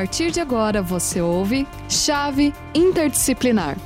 partir 0.00 0.30
de 0.30 0.40
agora 0.40 0.80
você 0.80 1.20
ouve 1.20 1.66
Chave 1.86 2.54
Interdisciplinar. 2.74 3.76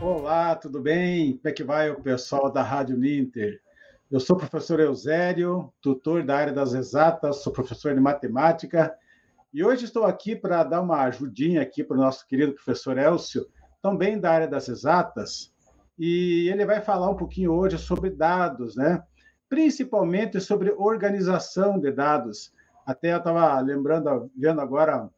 Olá, 0.00 0.54
tudo 0.54 0.80
bem? 0.80 1.38
Como 1.38 1.48
é 1.48 1.52
que 1.52 1.64
vai 1.64 1.90
o 1.90 2.00
pessoal 2.00 2.52
da 2.52 2.62
Rádio 2.62 2.96
Ninter? 2.96 3.60
Eu 4.08 4.20
sou 4.20 4.36
o 4.36 4.38
professor 4.38 4.78
Eusério, 4.78 5.72
tutor 5.82 6.22
da 6.22 6.36
área 6.36 6.52
das 6.52 6.72
exatas, 6.72 7.42
sou 7.42 7.52
professor 7.52 7.92
de 7.92 8.00
matemática 8.00 8.94
e 9.52 9.64
hoje 9.64 9.86
estou 9.86 10.04
aqui 10.04 10.36
para 10.36 10.62
dar 10.62 10.82
uma 10.82 11.02
ajudinha 11.02 11.62
aqui 11.62 11.82
para 11.82 11.96
o 11.96 12.00
nosso 12.00 12.24
querido 12.24 12.52
professor 12.52 12.96
Elcio, 12.96 13.44
também 13.82 14.20
da 14.20 14.30
área 14.30 14.46
das 14.46 14.68
exatas, 14.68 15.52
e 15.98 16.48
ele 16.48 16.64
vai 16.64 16.80
falar 16.80 17.10
um 17.10 17.16
pouquinho 17.16 17.50
hoje 17.50 17.76
sobre 17.76 18.08
dados, 18.08 18.76
né? 18.76 19.02
Principalmente 19.48 20.40
sobre 20.40 20.70
organização 20.70 21.76
de 21.76 21.90
dados. 21.90 22.52
Até 22.88 23.12
eu 23.12 23.18
estava 23.18 23.60
lembrando, 23.60 24.30
vendo 24.34 24.62
agora 24.62 25.10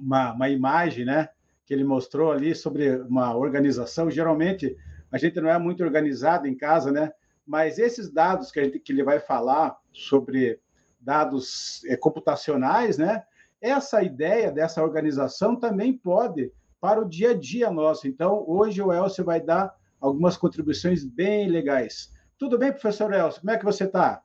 uma, 0.00 0.32
uma 0.32 0.48
imagem, 0.48 1.04
né? 1.04 1.28
Que 1.64 1.72
ele 1.72 1.84
mostrou 1.84 2.32
ali 2.32 2.56
sobre 2.56 2.90
uma 3.02 3.36
organização. 3.36 4.10
Geralmente 4.10 4.76
a 5.12 5.16
gente 5.16 5.40
não 5.40 5.48
é 5.48 5.56
muito 5.60 5.84
organizado 5.84 6.48
em 6.48 6.56
casa, 6.56 6.90
né? 6.90 7.12
Mas 7.46 7.78
esses 7.78 8.10
dados 8.12 8.50
que, 8.50 8.58
a 8.58 8.64
gente, 8.64 8.80
que 8.80 8.90
ele 8.90 9.04
vai 9.04 9.20
falar 9.20 9.78
sobre 9.92 10.58
dados 10.98 11.84
é, 11.84 11.96
computacionais, 11.96 12.98
né? 12.98 13.22
Essa 13.60 14.02
ideia 14.02 14.50
dessa 14.50 14.82
organização 14.82 15.54
também 15.54 15.96
pode 15.96 16.52
para 16.80 17.00
o 17.00 17.08
dia 17.08 17.30
a 17.30 17.34
dia 17.34 17.70
nosso. 17.70 18.08
Então, 18.08 18.42
hoje 18.44 18.82
o 18.82 18.92
Elcio 18.92 19.24
vai 19.24 19.40
dar 19.40 19.72
algumas 20.00 20.36
contribuições 20.36 21.04
bem 21.04 21.48
legais. 21.48 22.12
Tudo 22.36 22.58
bem, 22.58 22.72
professor 22.72 23.12
Elcio? 23.12 23.40
Como 23.40 23.52
é 23.52 23.56
que 23.56 23.64
você 23.64 23.84
está? 23.84 24.20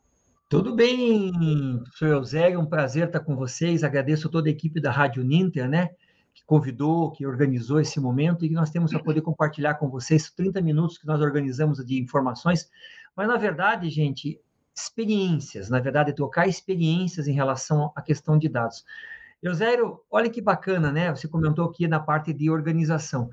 Tudo 0.53 0.75
bem, 0.75 1.79
professor 1.79 2.09
Eusébio, 2.09 2.59
um 2.59 2.65
prazer 2.67 3.07
estar 3.07 3.21
com 3.21 3.35
vocês. 3.35 3.83
Agradeço 3.83 4.29
toda 4.29 4.47
a 4.47 4.51
equipe 4.51 4.79
da 4.79 4.91
Rádio 4.91 5.23
Ninter, 5.23 5.67
né? 5.67 5.89
Que 6.31 6.45
convidou, 6.45 7.09
que 7.09 7.25
organizou 7.25 7.79
esse 7.79 7.99
momento 7.99 8.45
e 8.45 8.49
que 8.49 8.53
nós 8.53 8.69
temos 8.69 8.91
para 8.91 9.01
poder 9.01 9.21
compartilhar 9.21 9.73
com 9.73 9.89
vocês 9.89 10.29
30 10.29 10.61
minutos 10.61 10.99
que 10.99 11.07
nós 11.07 11.19
organizamos 11.21 11.83
de 11.83 11.99
informações 11.99 12.69
mas, 13.15 13.27
na 13.27 13.35
verdade, 13.35 13.89
gente, 13.89 14.39
experiências, 14.75 15.71
na 15.71 15.79
verdade, 15.79 16.13
trocar 16.13 16.47
experiências 16.47 17.27
em 17.27 17.33
relação 17.33 17.91
à 17.95 18.01
questão 18.03 18.37
de 18.37 18.47
dados. 18.47 18.85
Eusério, 19.41 20.01
olha 20.07 20.29
que 20.29 20.39
bacana, 20.39 20.91
né? 20.91 21.09
Você 21.09 21.27
comentou 21.27 21.65
aqui 21.65 21.87
na 21.87 21.99
parte 21.99 22.31
de 22.31 22.51
organização. 22.51 23.27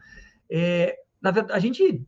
É, 0.50 0.98
na 1.20 1.30
verdade, 1.30 1.52
a 1.58 1.60
gente, 1.60 2.02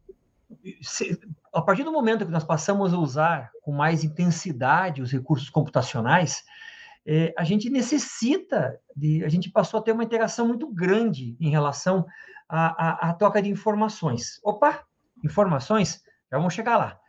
a 1.52 1.62
partir 1.62 1.84
do 1.84 1.92
momento 1.92 2.24
que 2.24 2.32
nós 2.32 2.44
passamos 2.44 2.94
a 2.94 2.98
usar 2.98 3.50
com 3.62 3.72
mais 3.72 4.02
intensidade 4.02 5.02
os 5.02 5.12
recursos 5.12 5.50
computacionais, 5.50 6.42
é, 7.06 7.34
a 7.36 7.44
gente 7.44 7.68
necessita 7.68 8.78
de, 8.96 9.24
a 9.24 9.28
gente 9.28 9.50
passou 9.50 9.80
a 9.80 9.82
ter 9.82 9.92
uma 9.92 10.04
interação 10.04 10.46
muito 10.46 10.72
grande 10.72 11.36
em 11.40 11.50
relação 11.50 12.06
à, 12.48 13.08
à, 13.08 13.10
à 13.10 13.14
troca 13.14 13.42
de 13.42 13.50
informações. 13.50 14.40
Opa, 14.42 14.84
informações, 15.24 16.02
já 16.30 16.38
vamos 16.38 16.54
chegar 16.54 16.76
lá. 16.76 17.01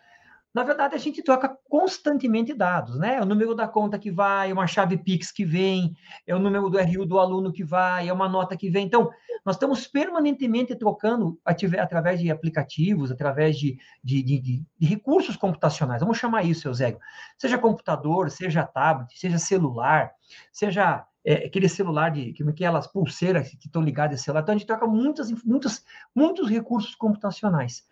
Na 0.53 0.63
verdade, 0.63 0.93
a 0.93 0.99
gente 0.99 1.23
troca 1.23 1.57
constantemente 1.67 2.53
dados, 2.53 2.99
né? 2.99 3.15
É 3.15 3.21
o 3.21 3.25
número 3.25 3.55
da 3.55 3.67
conta 3.67 3.97
que 3.97 4.11
vai, 4.11 4.51
é 4.51 4.53
uma 4.53 4.67
chave 4.67 4.97
Pix 4.97 5.31
que 5.31 5.43
vem, 5.43 5.95
é 6.27 6.35
o 6.35 6.39
número 6.39 6.69
do 6.69 6.77
RU 6.77 7.05
do 7.05 7.17
aluno 7.17 7.51
que 7.51 7.63
vai, 7.63 8.07
é 8.07 8.13
uma 8.13 8.29
nota 8.29 8.55
que 8.55 8.69
vem. 8.69 8.85
Então, 8.85 9.09
nós 9.43 9.55
estamos 9.55 9.87
permanentemente 9.87 10.75
trocando 10.75 11.39
através 11.43 12.19
de 12.19 12.29
aplicativos, 12.29 13.09
através 13.09 13.57
de, 13.57 13.77
de, 14.03 14.21
de, 14.21 14.39
de 14.39 14.85
recursos 14.85 15.35
computacionais. 15.35 16.01
Vamos 16.01 16.19
chamar 16.19 16.43
isso, 16.43 16.67
Eusébio. 16.67 16.99
Seja 17.37 17.57
computador, 17.57 18.29
seja 18.29 18.63
tablet, 18.63 19.17
seja 19.17 19.39
celular, 19.39 20.11
seja 20.51 21.03
é, 21.25 21.45
aquele 21.45 21.67
celular 21.67 22.09
de 22.09 22.31
que, 22.33 22.43
aquelas 22.43 22.85
pulseiras 22.85 23.49
que 23.49 23.65
estão 23.65 23.81
ligadas 23.81 24.19
ao 24.19 24.23
celular. 24.23 24.41
Então, 24.43 24.53
a 24.53 24.57
gente 24.57 24.67
troca 24.67 24.85
muitas, 24.85 25.31
muitos, 25.43 25.83
muitos 26.15 26.49
recursos 26.49 26.93
computacionais. 26.95 27.83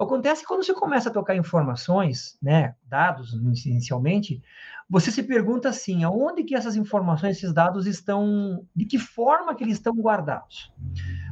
Acontece 0.00 0.40
que 0.40 0.48
quando 0.48 0.64
você 0.64 0.72
começa 0.72 1.10
a 1.10 1.12
trocar 1.12 1.36
informações, 1.36 2.38
né, 2.40 2.74
dados 2.86 3.34
inicialmente, 3.34 4.42
você 4.88 5.10
se 5.10 5.22
pergunta 5.22 5.68
assim, 5.68 6.02
aonde 6.04 6.42
que 6.42 6.54
essas 6.54 6.74
informações, 6.74 7.36
esses 7.36 7.52
dados 7.52 7.86
estão, 7.86 8.66
de 8.74 8.86
que 8.86 8.98
forma 8.98 9.54
que 9.54 9.62
eles 9.62 9.74
estão 9.74 9.94
guardados? 9.94 10.72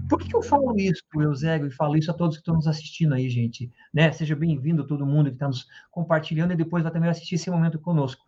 Por 0.09 0.19
que, 0.19 0.29
que 0.29 0.37
eu 0.37 0.43
falo 0.43 0.79
isso, 0.79 1.03
Eusébio, 1.15 1.67
e 1.67 1.71
falo 1.71 1.97
isso 1.97 2.11
a 2.11 2.15
todos 2.15 2.37
que 2.37 2.43
estão 2.43 2.55
nos 2.55 2.69
assistindo 2.69 3.15
aí, 3.15 3.29
gente? 3.31 3.73
Né? 3.93 4.13
Seja 4.13 4.37
bem-vindo 4.37 4.87
todo 4.87 5.07
mundo 5.07 5.31
que 5.31 5.37
está 5.37 5.49
nos 5.49 5.67
compartilhando 5.91 6.53
e 6.53 6.57
depois 6.57 6.83
vai 6.83 6.93
também 6.93 7.11
assistir 7.11 7.37
esse 7.37 7.51
momento 7.51 7.81
conosco. 7.81 8.23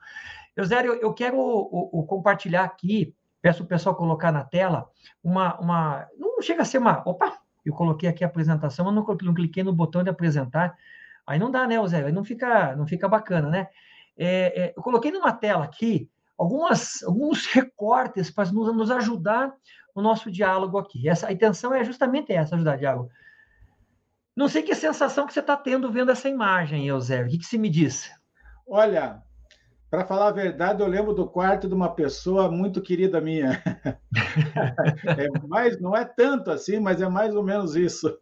Eusébio, 0.57 0.95
eu 0.95 1.13
quero 1.13 1.39
o, 1.39 2.01
o, 2.01 2.05
compartilhar 2.05 2.65
aqui, 2.65 3.15
peço 3.43 3.63
o 3.63 3.67
pessoal 3.67 3.95
colocar 3.95 4.33
na 4.33 4.43
tela, 4.43 4.89
uma, 5.23 5.59
uma, 5.61 6.09
não 6.19 6.41
chega 6.43 6.63
a 6.63 6.65
ser 6.65 6.79
uma, 6.79 7.03
opa, 7.07 7.40
eu 7.65 7.75
coloquei 7.75 8.09
aqui 8.09 8.25
a 8.25 8.27
apresentação, 8.27 8.87
mas 8.87 8.95
não, 8.95 9.05
não 9.23 9.35
cliquei 9.35 9.63
no 9.63 9.73
botão 9.73 10.03
de 10.03 10.11
apresentar. 10.11 10.77
Aí 11.27 11.39
não 11.39 11.51
dá, 11.51 11.67
né, 11.67 11.77
Zé? 11.87 12.05
Aí 12.05 12.13
não 12.13 12.25
fica, 12.25 12.75
não 12.77 12.87
fica 12.87 13.09
bacana, 13.09 13.49
né? 13.49 13.69
É, 14.17 14.63
é, 14.63 14.75
eu 14.77 14.83
coloquei 14.83 15.11
numa 15.11 15.33
tela 15.33 15.65
aqui 15.65 16.11
algumas, 16.37 17.03
alguns 17.03 17.47
recortes 17.47 18.31
para 18.31 18.51
nos, 18.51 18.75
nos 18.75 18.91
ajudar 18.91 19.53
no 19.95 20.03
nosso 20.03 20.31
diálogo 20.31 20.79
aqui. 20.79 21.09
Essa, 21.09 21.29
a 21.29 21.33
intenção 21.33 21.75
é 21.75 21.85
justamente 21.85 22.33
essa, 22.33 22.55
ajudar 22.55 22.77
o 22.77 22.79
diálogo. 22.79 23.11
Não 24.35 24.49
sei 24.49 24.63
que 24.63 24.75
sensação 24.75 25.27
que 25.27 25.33
você 25.33 25.41
está 25.41 25.57
tendo 25.57 25.91
vendo 25.91 26.11
essa 26.11 26.29
imagem, 26.29 26.87
Eusébio. 26.87 27.27
O 27.27 27.31
que, 27.31 27.39
que 27.39 27.45
você 27.45 27.59
me 27.59 27.69
diz? 27.69 28.11
Olha, 28.67 29.23
para 29.91 30.07
falar 30.07 30.29
a 30.29 30.33
verdade, 30.33 30.81
eu 30.81 30.87
lembro 30.87 31.13
do 31.13 31.27
quarto 31.27 31.67
de 31.67 31.75
uma 31.75 31.93
pessoa 31.93 32.49
muito 32.49 32.81
querida 32.81 33.21
minha. 33.21 33.61
é 35.05 35.47
mais, 35.49 35.81
não 35.81 35.97
é 35.97 36.05
tanto 36.05 36.51
assim, 36.51 36.79
mas 36.79 37.03
é 37.03 37.09
mais 37.09 37.35
ou 37.35 37.43
menos 37.43 37.75
isso. 37.75 38.17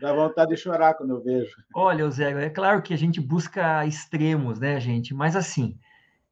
Dá 0.00 0.12
vontade 0.12 0.50
de 0.50 0.56
chorar 0.56 0.94
quando 0.94 1.10
eu 1.10 1.22
vejo. 1.22 1.54
Olha, 1.72 2.10
Zé, 2.10 2.32
é 2.44 2.50
claro 2.50 2.82
que 2.82 2.92
a 2.92 2.98
gente 2.98 3.20
busca 3.20 3.86
extremos, 3.86 4.58
né, 4.58 4.80
gente? 4.80 5.14
Mas 5.14 5.36
assim, 5.36 5.78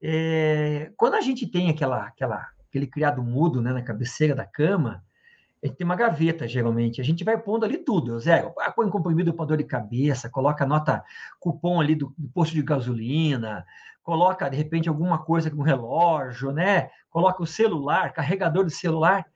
é... 0.02 0.90
quando 0.96 1.14
a 1.14 1.20
gente 1.20 1.46
tem 1.46 1.70
aquela, 1.70 2.06
aquela, 2.06 2.48
aquele 2.68 2.88
criado 2.88 3.22
mudo 3.22 3.62
né, 3.62 3.72
na 3.72 3.82
cabeceira 3.82 4.34
da 4.34 4.44
cama, 4.44 5.04
a 5.62 5.68
gente 5.68 5.76
tem 5.76 5.84
uma 5.84 5.94
gaveta, 5.94 6.48
geralmente. 6.48 7.00
A 7.00 7.04
gente 7.04 7.22
vai 7.22 7.38
pondo 7.38 7.64
ali 7.64 7.78
tudo, 7.78 8.18
Zé. 8.18 8.52
Põe 8.74 8.90
comprimido 8.90 9.32
para 9.32 9.46
dor 9.46 9.58
de 9.58 9.64
cabeça, 9.64 10.28
coloca 10.28 10.66
nota, 10.66 11.04
cupom 11.38 11.80
ali 11.80 11.94
do, 11.94 12.12
do 12.18 12.28
posto 12.30 12.52
de 12.52 12.62
gasolina, 12.62 13.64
coloca, 14.02 14.48
de 14.48 14.56
repente, 14.56 14.88
alguma 14.88 15.18
coisa 15.24 15.50
como 15.50 15.62
relógio, 15.62 16.52
né? 16.52 16.90
Coloca 17.08 17.42
o 17.42 17.46
celular, 17.46 18.12
carregador 18.12 18.64
de 18.66 18.72
celular. 18.72 19.26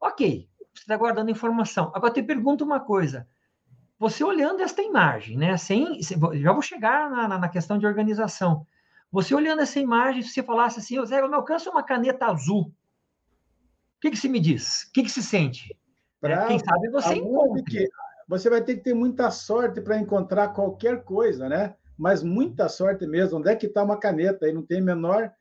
Ok, 0.00 0.48
você 0.74 0.82
está 0.82 0.96
guardando 0.96 1.30
informação. 1.30 1.92
Agora, 1.94 2.12
te 2.12 2.22
pergunto 2.22 2.64
uma 2.64 2.80
coisa. 2.80 3.26
Você 3.98 4.22
olhando 4.22 4.60
esta 4.60 4.82
imagem, 4.82 5.36
né? 5.38 5.56
Sem, 5.56 6.00
já 6.02 6.52
vou 6.52 6.62
chegar 6.62 7.10
na, 7.10 7.38
na 7.38 7.48
questão 7.48 7.78
de 7.78 7.86
organização. 7.86 8.66
Você 9.10 9.34
olhando 9.34 9.62
essa 9.62 9.80
imagem, 9.80 10.22
se 10.22 10.30
você 10.30 10.42
falasse 10.42 10.78
assim, 10.78 11.04
Zé, 11.06 11.20
eu 11.20 11.28
me 11.28 11.34
alcanço 11.34 11.70
uma 11.70 11.82
caneta 11.82 12.26
azul. 12.26 12.72
O 13.96 14.00
que, 14.00 14.10
que 14.10 14.16
se 14.16 14.28
me 14.28 14.38
diz? 14.38 14.82
O 14.82 14.92
que, 14.92 15.02
que 15.02 15.10
se 15.10 15.22
sente? 15.22 15.74
Pra, 16.20 16.46
Quem 16.46 16.58
sabe 16.58 16.90
você 16.90 17.14
encontra. 17.14 17.62
Que, 17.62 17.88
você 18.28 18.50
vai 18.50 18.60
ter 18.60 18.76
que 18.76 18.82
ter 18.82 18.94
muita 18.94 19.30
sorte 19.30 19.80
para 19.80 19.98
encontrar 19.98 20.48
qualquer 20.48 21.04
coisa, 21.04 21.48
né? 21.48 21.74
Mas 21.98 22.22
muita 22.22 22.68
sorte 22.68 23.06
mesmo. 23.06 23.38
Onde 23.38 23.50
é 23.50 23.56
que 23.56 23.66
está 23.66 23.82
uma 23.82 23.98
caneta? 23.98 24.46
Aí 24.46 24.52
não 24.52 24.62
tem 24.62 24.80
menor 24.80 25.32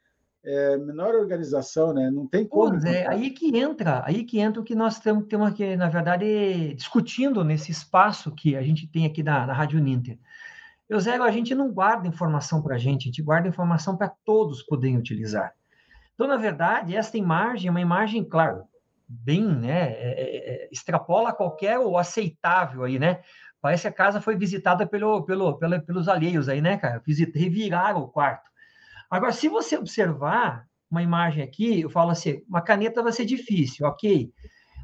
é, 0.46 0.78
menor 0.78 1.16
organização, 1.16 1.92
né? 1.92 2.10
Não 2.12 2.28
tem 2.28 2.46
como. 2.48 2.70
Pois 2.70 2.86
é, 2.86 3.08
aí 3.08 3.32
que 3.32 3.58
entra, 3.58 4.04
aí 4.06 4.24
que 4.24 4.40
entra 4.40 4.62
o 4.62 4.64
que 4.64 4.76
nós 4.76 5.00
temos, 5.00 5.26
temos 5.28 5.48
aqui, 5.48 5.76
na 5.76 5.90
verdade, 5.90 6.74
discutindo 6.76 7.44
nesse 7.44 7.72
espaço 7.72 8.32
que 8.32 8.56
a 8.56 8.62
gente 8.62 8.88
tem 8.88 9.06
aqui 9.06 9.24
na, 9.24 9.48
na 9.48 9.54
Rádio 9.54 9.80
Ninter. 9.80 10.20
Eusébio, 10.88 11.24
a 11.24 11.32
gente 11.32 11.56
não 11.56 11.72
guarda 11.72 12.08
informação 12.08 12.62
para 12.62 12.76
a 12.76 12.78
gente, 12.78 13.04
a 13.04 13.06
gente 13.06 13.24
guarda 13.24 13.48
informação 13.48 13.98
para 13.98 14.14
todos 14.24 14.62
poderem 14.62 14.98
utilizar. 14.98 15.52
Então, 16.14 16.28
na 16.28 16.38
verdade, 16.38 16.96
esta 16.96 17.18
imagem 17.18 17.68
é 17.68 17.72
uma 17.72 17.82
imagem, 17.82 18.24
claro, 18.24 18.66
bem, 19.08 19.44
né, 19.44 19.94
é, 19.94 20.14
é, 20.22 20.66
é 20.66 20.70
extrapola 20.72 21.34
qualquer 21.34 21.80
o 21.80 21.98
aceitável 21.98 22.84
aí, 22.84 23.00
né? 23.00 23.22
Parece 23.66 23.82
que 23.82 23.88
a 23.88 23.92
casa 23.92 24.22
foi 24.22 24.36
visitada 24.36 24.86
pelo, 24.86 25.24
pelo, 25.24 25.58
pelo, 25.58 25.82
pelos 25.82 26.08
alheios 26.08 26.48
aí, 26.48 26.62
né, 26.62 26.78
cara? 26.78 27.02
Visitei, 27.04 27.42
reviraram 27.42 28.02
o 28.02 28.08
quarto. 28.08 28.48
Agora, 29.10 29.32
se 29.32 29.50
você 29.50 29.76
observar 29.76 30.68
uma 30.88 31.02
imagem 31.02 31.44
aqui, 31.44 31.82
eu 31.82 31.90
falo 31.90 32.12
assim, 32.12 32.44
uma 32.48 32.62
caneta 32.62 33.02
vai 33.02 33.12
ser 33.12 33.26
difícil, 33.26 33.88
ok? 33.88 34.32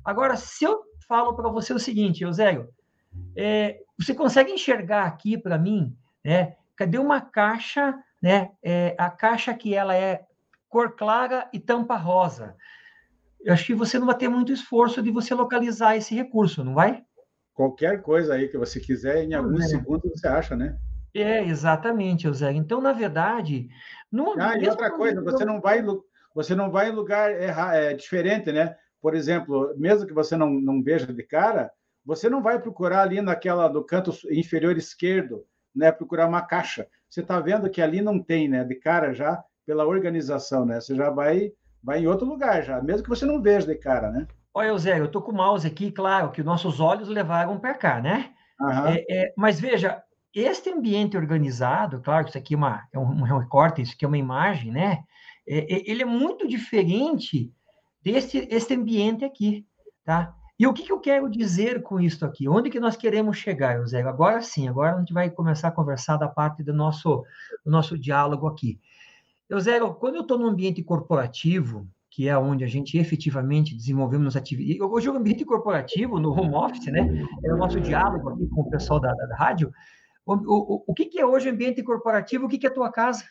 Agora, 0.04 0.36
se 0.36 0.66
eu 0.66 0.82
falo 1.08 1.36
para 1.36 1.48
você 1.52 1.72
o 1.72 1.78
seguinte, 1.78 2.24
Eusébio, 2.24 2.70
é, 3.38 3.82
você 4.00 4.16
consegue 4.16 4.52
enxergar 4.52 5.06
aqui 5.06 5.38
para 5.38 5.60
mim, 5.60 5.96
né? 6.26 6.56
Cadê 6.76 6.98
uma 6.98 7.22
caixa, 7.22 7.94
né? 8.20 8.50
É, 8.64 8.96
a 8.98 9.12
caixa 9.12 9.54
que 9.54 9.76
ela 9.76 9.96
é 9.96 10.26
cor 10.68 10.96
clara 10.96 11.48
e 11.54 11.60
tampa 11.60 11.98
rosa. 11.98 12.56
Eu 13.44 13.54
acho 13.54 13.64
que 13.64 13.76
você 13.76 14.00
não 14.00 14.08
vai 14.08 14.18
ter 14.18 14.28
muito 14.28 14.52
esforço 14.52 15.04
de 15.04 15.12
você 15.12 15.36
localizar 15.36 15.96
esse 15.96 16.16
recurso, 16.16 16.64
não 16.64 16.74
vai? 16.74 17.06
Qualquer 17.54 18.02
coisa 18.02 18.34
aí 18.34 18.48
que 18.48 18.58
você 18.58 18.80
quiser, 18.80 19.24
em 19.24 19.34
alguns 19.34 19.66
é. 19.66 19.68
segundos 19.68 20.12
você 20.12 20.28
acha, 20.28 20.56
né? 20.56 20.78
É, 21.14 21.44
exatamente, 21.44 22.24
José. 22.24 22.52
Então, 22.54 22.80
na 22.80 22.94
verdade. 22.94 23.68
No, 24.12 24.34
ah, 24.40 24.58
e 24.58 24.70
outra 24.70 24.92
coisa, 24.92 25.22
você 25.22 25.44
não 25.44 25.60
vai, 25.60 25.84
você 26.34 26.56
não 26.56 26.72
vai 26.72 26.90
em 26.90 26.94
lugar 26.94 27.32
é, 27.32 27.54
é, 27.74 27.94
diferente, 27.94 28.52
né? 28.52 28.76
por 29.02 29.16
exemplo, 29.16 29.74
mesmo 29.78 30.06
que 30.06 30.14
você 30.14 30.38
não, 30.38 30.52
não 30.52 30.84
veja 30.84 31.12
de 31.12 31.24
cara, 31.24 31.72
você 32.06 32.30
não 32.30 32.42
vai 32.42 32.62
procurar 32.62 33.02
ali 33.02 33.20
naquela 33.20 33.68
do 33.68 33.84
canto 33.84 34.12
inferior 34.30 34.78
esquerdo, 34.78 35.44
né, 35.76 35.92
procurar 35.92 36.28
uma 36.28 36.42
caixa. 36.42 36.88
Você 37.10 37.22
está 37.22 37.40
vendo 37.40 37.70
que 37.70 37.82
ali 37.82 38.02
não 38.02 38.22
tem, 38.22 38.48
né, 38.48 38.64
de 38.64 38.76
cara 38.76 39.14
já 39.14 39.44
pela 39.66 39.86
organização, 39.86 40.66
né? 40.66 40.80
Você 40.80 40.96
já 40.96 41.10
vai 41.10 41.52
vai 41.84 42.00
em 42.00 42.08
outro 42.08 42.28
lugar 42.28 42.64
já, 42.64 42.80
mesmo 42.82 43.04
que 43.04 43.10
você 43.10 43.26
não 43.26 43.42
veja 43.42 43.66
de 43.66 43.76
cara, 43.76 44.12
né? 44.12 44.28
Olha, 44.54 44.78
Zé, 44.78 45.00
eu 45.00 45.06
estou 45.06 45.22
com 45.22 45.32
o 45.32 45.36
mouse 45.36 45.66
aqui, 45.66 45.92
claro, 45.92 46.32
que 46.32 46.44
nossos 46.44 46.80
olhos 46.80 47.08
levaram 47.08 47.58
para 47.60 47.74
cá, 47.74 48.02
né? 48.02 48.34
Uhum. 48.60 48.88
É, 48.88 49.06
é, 49.10 49.34
mas 49.38 49.60
veja, 49.60 50.04
este 50.34 50.70
ambiente 50.70 51.18
organizado, 51.18 52.02
claro 52.02 52.26
que 52.26 52.32
isso 52.32 52.38
aqui 52.38 52.54
é, 52.54 52.58
uma, 52.58 52.88
é 52.94 53.00
um, 53.00 53.04
um 53.04 53.38
recorte, 53.38 53.82
isso 53.82 53.94
aqui 53.94 54.06
é 54.06 54.08
uma 54.08 54.18
imagem, 54.18 54.72
né? 54.72 55.04
É, 55.48 55.74
é, 55.74 55.92
ele 55.92 56.04
é 56.04 56.06
muito 56.06 56.48
diferente 56.48 57.52
desse 58.02 58.48
este 58.52 58.74
ambiente 58.74 59.24
aqui, 59.24 59.66
tá? 60.04 60.36
E 60.60 60.68
o 60.68 60.74
que, 60.74 60.84
que, 60.84 60.92
eu 60.92 61.00
quero 61.00 61.30
dizer 61.30 61.82
com 61.82 62.00
isso 62.00 62.24
aqui? 62.24 62.48
Onde 62.48 62.70
que 62.70 62.80
nós 62.80 62.96
queremos 62.96 63.38
chegar, 63.38 63.80
José? 63.80 64.02
Agora 64.04 64.42
sim, 64.42 64.68
agora 64.68 64.96
a 64.96 65.00
gente 65.00 65.14
vai 65.14 65.30
começar 65.30 65.70
a 65.70 65.72
conversar 65.72 66.18
da 66.18 66.28
parte 66.28 66.62
do 66.62 66.72
nosso, 66.72 67.24
do 67.66 67.72
nosso 67.72 67.98
diálogo 67.98 68.48
aqui. 68.48 68.80
José, 69.50 69.80
quando 70.00 70.16
eu 70.16 70.22
estou 70.22 70.38
no 70.38 70.48
ambiente 70.48 70.84
corporativo, 70.84 71.88
que 72.12 72.28
é 72.28 72.38
onde 72.38 72.66
a 72.66 72.68
gente 72.68 72.98
efetivamente 72.98 73.74
desenvolvemos 73.74 74.36
atividades. 74.36 74.82
Hoje 74.82 75.10
o 75.10 75.16
ambiente 75.16 75.46
corporativo, 75.46 76.20
no 76.20 76.32
home 76.32 76.54
office, 76.54 76.88
né? 76.88 77.26
É 77.42 77.54
o 77.54 77.58
nosso 77.58 77.80
diálogo 77.80 78.30
aqui 78.30 78.48
com 78.50 78.62
o 78.62 78.70
pessoal 78.70 79.00
da, 79.00 79.14
da, 79.14 79.26
da 79.28 79.36
rádio. 79.38 79.72
O, 80.26 80.34
o, 80.34 80.84
o 80.88 80.94
que, 80.94 81.06
que, 81.06 81.22
é 81.22 81.26
hoje 81.26 81.50
ambiente 81.50 81.82
corporativo? 81.82 82.46
O 82.46 82.50
que, 82.50 82.58
que 82.58 82.68
é 82.68 82.70
a 82.70 82.74
tua 82.74 82.92
casa? 82.92 83.24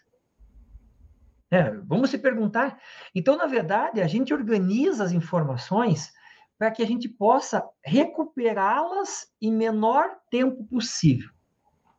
É, 1.50 1.71
vamos 1.85 2.09
se 2.09 2.17
perguntar. 2.17 2.79
Então, 3.15 3.37
na 3.37 3.47
verdade, 3.47 4.00
a 4.00 4.06
gente 4.06 4.32
organiza 4.32 5.05
as 5.05 5.12
informações 5.12 6.11
para 6.59 6.71
que 6.71 6.83
a 6.83 6.87
gente 6.87 7.09
possa 7.09 7.62
recuperá-las 7.85 9.26
em 9.43 9.53
menor 9.53 10.09
tempo 10.31 10.65
possível. 10.65 11.29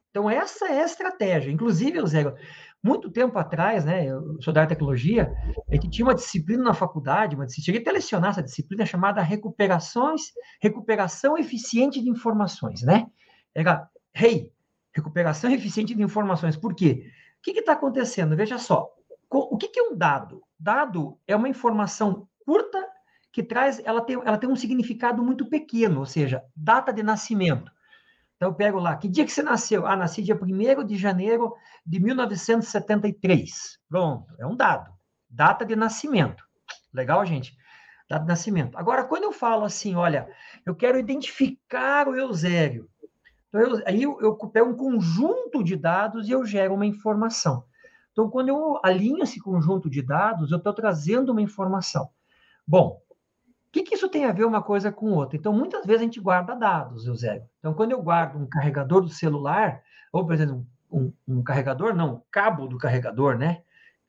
Então, 0.09 0.29
essa 0.29 0.67
é 0.67 0.81
a 0.81 0.85
estratégia. 0.85 1.51
Inclusive, 1.51 2.05
Zé, 2.07 2.23
muito 2.83 3.11
tempo 3.11 3.37
atrás, 3.37 3.85
né, 3.85 4.05
eu 4.05 4.41
sou 4.41 4.51
da 4.51 4.65
tecnologia, 4.65 5.31
a 5.69 5.75
gente 5.75 5.89
tinha 5.89 6.05
uma 6.05 6.15
disciplina 6.15 6.63
na 6.63 6.73
faculdade, 6.73 7.35
uma, 7.35 7.47
cheguei 7.47 7.79
até 7.79 7.91
a 7.91 7.93
lecionar 7.93 8.31
essa 8.31 8.41
disciplina 8.41 8.85
chamada 8.85 9.21
recuperações, 9.21 10.31
recuperação 10.59 11.37
eficiente 11.37 12.01
de 12.01 12.09
informações, 12.09 12.81
né? 12.81 13.05
Era, 13.53 13.87
hey, 14.15 14.51
recuperação 14.93 15.51
eficiente 15.51 15.93
de 15.93 16.01
informações. 16.01 16.57
Por 16.57 16.73
quê? 16.73 17.05
O 17.39 17.41
que 17.43 17.51
está 17.51 17.73
acontecendo? 17.73 18.35
Veja 18.35 18.57
só, 18.57 18.89
o 19.29 19.57
que, 19.57 19.69
que 19.69 19.79
é 19.79 19.83
um 19.83 19.95
dado? 19.95 20.43
Dado 20.59 21.17
é 21.27 21.35
uma 21.35 21.49
informação 21.49 22.27
curta 22.45 22.87
que 23.31 23.41
traz, 23.41 23.81
ela 23.85 24.01
tem, 24.01 24.15
ela 24.25 24.37
tem 24.37 24.49
um 24.49 24.55
significado 24.55 25.23
muito 25.23 25.47
pequeno, 25.47 25.99
ou 25.99 26.05
seja, 26.05 26.43
data 26.55 26.91
de 26.91 27.01
nascimento. 27.01 27.71
Então 28.41 28.49
eu 28.49 28.55
pego 28.55 28.79
lá, 28.79 28.95
que 28.95 29.07
dia 29.07 29.23
que 29.23 29.31
você 29.31 29.43
nasceu? 29.43 29.85
Ah, 29.85 29.95
nasci 29.95 30.23
dia 30.23 30.35
1 30.35 30.83
de 30.83 30.97
janeiro 30.97 31.53
de 31.85 31.99
1973. 31.99 33.77
Pronto, 33.87 34.33
é 34.39 34.47
um 34.47 34.55
dado. 34.55 34.91
Data 35.29 35.63
de 35.63 35.75
nascimento. 35.75 36.43
Legal, 36.91 37.23
gente? 37.23 37.55
Data 38.09 38.23
de 38.23 38.27
nascimento. 38.27 38.79
Agora, 38.79 39.03
quando 39.03 39.25
eu 39.25 39.31
falo 39.31 39.63
assim, 39.63 39.93
olha, 39.93 40.27
eu 40.65 40.73
quero 40.73 40.97
identificar 40.97 42.07
o 42.07 42.15
Eusébio, 42.15 42.89
então 43.47 43.61
eu, 43.61 43.83
aí 43.85 44.01
eu, 44.01 44.19
eu 44.19 44.35
pego 44.35 44.71
um 44.71 44.75
conjunto 44.75 45.63
de 45.63 45.75
dados 45.75 46.27
e 46.27 46.31
eu 46.31 46.43
gero 46.43 46.73
uma 46.73 46.87
informação. 46.87 47.63
Então, 48.11 48.27
quando 48.27 48.49
eu 48.49 48.79
alinho 48.83 49.21
esse 49.21 49.39
conjunto 49.39 49.87
de 49.87 50.01
dados, 50.01 50.51
eu 50.51 50.57
estou 50.57 50.73
trazendo 50.73 51.31
uma 51.31 51.43
informação. 51.43 52.09
Bom, 52.65 52.99
que, 53.71 53.83
que, 53.83 53.95
isso 53.95 54.09
tem 54.09 54.25
a 54.25 54.31
ver 54.31 54.45
uma 54.45 54.61
coisa 54.61 54.91
com 54.91 55.11
outra? 55.11 55.37
Então, 55.37 55.53
muitas 55.53 55.85
vezes 55.85 56.01
a 56.01 56.05
gente 56.05 56.19
guarda 56.19 56.55
dados, 56.55 57.07
Eusébio. 57.07 57.47
Então, 57.59 57.73
quando 57.73 57.91
eu 57.91 58.01
guardo 58.01 58.37
um 58.37 58.45
carregador 58.45 59.01
do 59.01 59.09
celular, 59.09 59.81
ou, 60.11 60.25
por 60.25 60.33
exemplo, 60.33 60.65
um, 60.91 61.13
um 61.27 61.41
carregador, 61.41 61.95
não, 61.95 62.23
cabo 62.29 62.67
do 62.67 62.77
carregador, 62.77 63.37
né? 63.37 63.61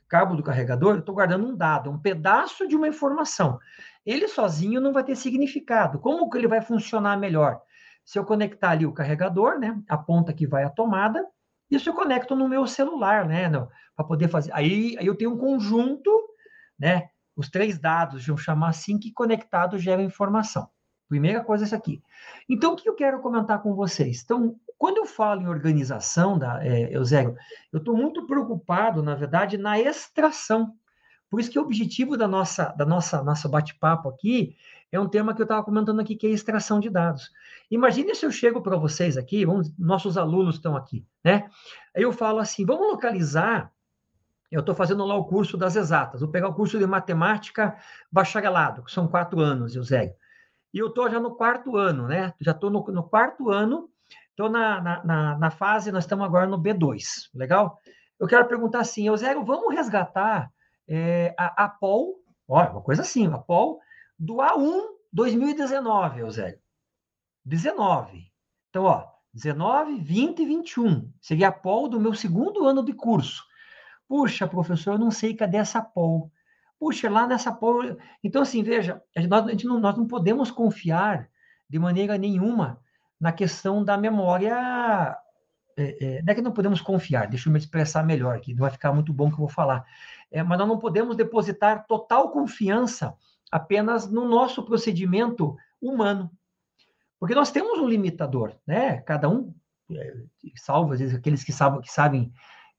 Cabo 0.08 0.34
do 0.34 0.42
carregador, 0.42 0.94
eu 0.94 1.00
estou 1.00 1.14
guardando 1.14 1.46
um 1.46 1.56
dado, 1.56 1.90
um 1.90 1.98
pedaço 1.98 2.66
de 2.66 2.76
uma 2.76 2.88
informação. 2.88 3.58
Ele 4.04 4.26
sozinho 4.26 4.80
não 4.80 4.92
vai 4.92 5.04
ter 5.04 5.14
significado. 5.14 5.98
Como 6.00 6.28
que 6.28 6.36
ele 6.36 6.48
vai 6.48 6.60
funcionar 6.60 7.16
melhor? 7.16 7.60
Se 8.04 8.18
eu 8.18 8.24
conectar 8.24 8.70
ali 8.70 8.84
o 8.84 8.92
carregador, 8.92 9.58
né? 9.58 9.80
A 9.88 9.96
ponta 9.96 10.32
que 10.32 10.46
vai 10.46 10.64
à 10.64 10.70
tomada, 10.70 11.24
isso 11.70 11.88
eu 11.88 11.94
conecto 11.94 12.34
no 12.34 12.48
meu 12.48 12.66
celular, 12.66 13.26
né? 13.26 13.48
Para 13.96 14.04
poder 14.04 14.28
fazer. 14.28 14.52
Aí, 14.52 14.96
aí 14.98 15.06
eu 15.06 15.14
tenho 15.14 15.32
um 15.32 15.38
conjunto, 15.38 16.10
né? 16.78 17.08
Os 17.36 17.48
três 17.48 17.78
dados, 17.78 18.26
vamos 18.26 18.42
chamar 18.42 18.68
assim, 18.68 18.98
que 18.98 19.12
conectados 19.12 19.82
geram 19.82 20.02
informação. 20.02 20.68
Primeira 21.08 21.44
coisa 21.44 21.64
é 21.64 21.66
essa 21.66 21.76
aqui. 21.76 22.02
Então, 22.48 22.72
o 22.72 22.76
que 22.76 22.88
eu 22.88 22.94
quero 22.94 23.20
comentar 23.20 23.62
com 23.62 23.74
vocês? 23.74 24.22
Então, 24.22 24.56
quando 24.78 24.98
eu 24.98 25.06
falo 25.06 25.42
em 25.42 25.46
organização, 25.46 26.38
da, 26.38 26.64
é, 26.64 26.94
Eusébio, 26.96 27.36
eu 27.72 27.78
estou 27.78 27.96
muito 27.96 28.26
preocupado, 28.26 29.02
na 29.02 29.14
verdade, 29.14 29.58
na 29.58 29.78
extração. 29.78 30.74
Por 31.30 31.40
isso 31.40 31.50
que 31.50 31.58
o 31.58 31.62
objetivo 31.62 32.16
da 32.16 32.26
nossa, 32.26 32.66
da 32.76 32.84
nossa, 32.84 33.22
nosso 33.22 33.48
bate-papo 33.48 34.08
aqui 34.08 34.56
é 34.90 35.00
um 35.00 35.08
tema 35.08 35.34
que 35.34 35.40
eu 35.40 35.44
estava 35.44 35.62
comentando 35.62 36.00
aqui, 36.00 36.14
que 36.14 36.26
é 36.26 36.30
extração 36.30 36.78
de 36.78 36.90
dados. 36.90 37.30
Imagine 37.70 38.14
se 38.14 38.26
eu 38.26 38.30
chego 38.30 38.60
para 38.60 38.76
vocês 38.76 39.16
aqui, 39.16 39.46
vamos, 39.46 39.72
nossos 39.78 40.18
alunos 40.18 40.56
estão 40.56 40.76
aqui, 40.76 41.06
né? 41.24 41.48
Eu 41.94 42.12
falo 42.12 42.38
assim, 42.38 42.66
vamos 42.66 42.88
localizar 42.88 43.72
eu 44.52 44.60
estou 44.60 44.74
fazendo 44.74 45.04
lá 45.06 45.16
o 45.16 45.24
curso 45.24 45.56
das 45.56 45.76
exatas. 45.76 46.20
Vou 46.20 46.30
pegar 46.30 46.48
o 46.48 46.54
curso 46.54 46.78
de 46.78 46.86
matemática 46.86 47.76
bacharelado, 48.10 48.84
que 48.84 48.92
são 48.92 49.08
quatro 49.08 49.40
anos, 49.40 49.74
Eusébio. 49.74 50.14
E 50.74 50.78
eu 50.78 50.88
estou 50.88 51.10
já 51.10 51.18
no 51.18 51.34
quarto 51.34 51.76
ano, 51.76 52.06
né? 52.06 52.34
Já 52.38 52.52
estou 52.52 52.70
no, 52.70 52.84
no, 52.88 53.02
quarto 53.02 53.50
ano, 53.50 53.88
estou 54.30 54.50
na, 54.50 54.80
na, 54.80 55.04
na, 55.04 55.38
na, 55.38 55.50
fase, 55.50 55.90
nós 55.90 56.04
estamos 56.04 56.26
agora 56.26 56.46
no 56.46 56.60
B2, 56.60 57.30
legal? 57.34 57.78
Eu 58.20 58.26
quero 58.26 58.46
perguntar 58.46 58.80
assim, 58.80 59.06
Eusébio, 59.06 59.42
vamos 59.44 59.74
resgatar 59.74 60.50
é, 60.86 61.34
a, 61.38 61.64
a 61.64 61.68
POL, 61.68 62.16
olha, 62.46 62.72
uma 62.72 62.82
coisa 62.82 63.02
assim, 63.02 63.26
a 63.26 63.38
POL 63.38 63.80
do 64.18 64.36
A1 64.36 64.82
2019, 65.12 66.20
Eusébio. 66.20 66.60
19. 67.44 68.30
Então, 68.68 68.84
ó, 68.84 69.06
19, 69.32 69.98
20 69.98 70.40
e 70.40 70.46
21. 70.46 71.12
Seria 71.20 71.48
a 71.48 71.52
POL 71.52 71.88
do 71.88 71.98
meu 71.98 72.14
segundo 72.14 72.66
ano 72.66 72.84
de 72.84 72.92
curso. 72.92 73.42
Puxa, 74.12 74.46
professor, 74.46 74.92
eu 74.92 74.98
não 74.98 75.10
sei 75.10 75.32
cadê 75.32 75.56
essa 75.56 75.80
POL. 75.80 76.30
Puxa, 76.78 77.08
lá 77.08 77.26
nessa 77.26 77.50
POL. 77.50 77.96
Então, 78.22 78.42
assim, 78.42 78.62
veja, 78.62 79.02
nós, 79.26 79.64
não, 79.64 79.80
nós 79.80 79.96
não 79.96 80.06
podemos 80.06 80.50
confiar 80.50 81.30
de 81.66 81.78
maneira 81.78 82.18
nenhuma 82.18 82.78
na 83.18 83.32
questão 83.32 83.82
da 83.82 83.96
memória. 83.96 85.16
É, 85.78 86.18
é, 86.18 86.22
não 86.22 86.30
é 86.30 86.34
que 86.34 86.42
não 86.42 86.52
podemos 86.52 86.82
confiar, 86.82 87.26
deixa 87.26 87.48
eu 87.48 87.52
me 87.54 87.58
expressar 87.58 88.04
melhor 88.04 88.38
não 88.48 88.56
vai 88.56 88.70
ficar 88.70 88.92
muito 88.92 89.14
bom 89.14 89.28
que 89.28 89.36
eu 89.36 89.38
vou 89.38 89.48
falar. 89.48 89.82
É, 90.30 90.42
mas 90.42 90.58
nós 90.58 90.68
não 90.68 90.78
podemos 90.78 91.16
depositar 91.16 91.86
total 91.86 92.30
confiança 92.32 93.16
apenas 93.50 94.10
no 94.10 94.28
nosso 94.28 94.62
procedimento 94.62 95.56
humano. 95.80 96.30
Porque 97.18 97.34
nós 97.34 97.50
temos 97.50 97.78
um 97.78 97.88
limitador, 97.88 98.52
né? 98.66 99.00
Cada 99.00 99.26
um, 99.30 99.54
é, 99.90 100.16
salvo 100.54 100.92
às 100.92 100.98
vezes 100.98 101.14
aqueles 101.14 101.42
que 101.42 101.50
sabem, 101.50 101.80
que 101.80 101.90
sabem 101.90 102.30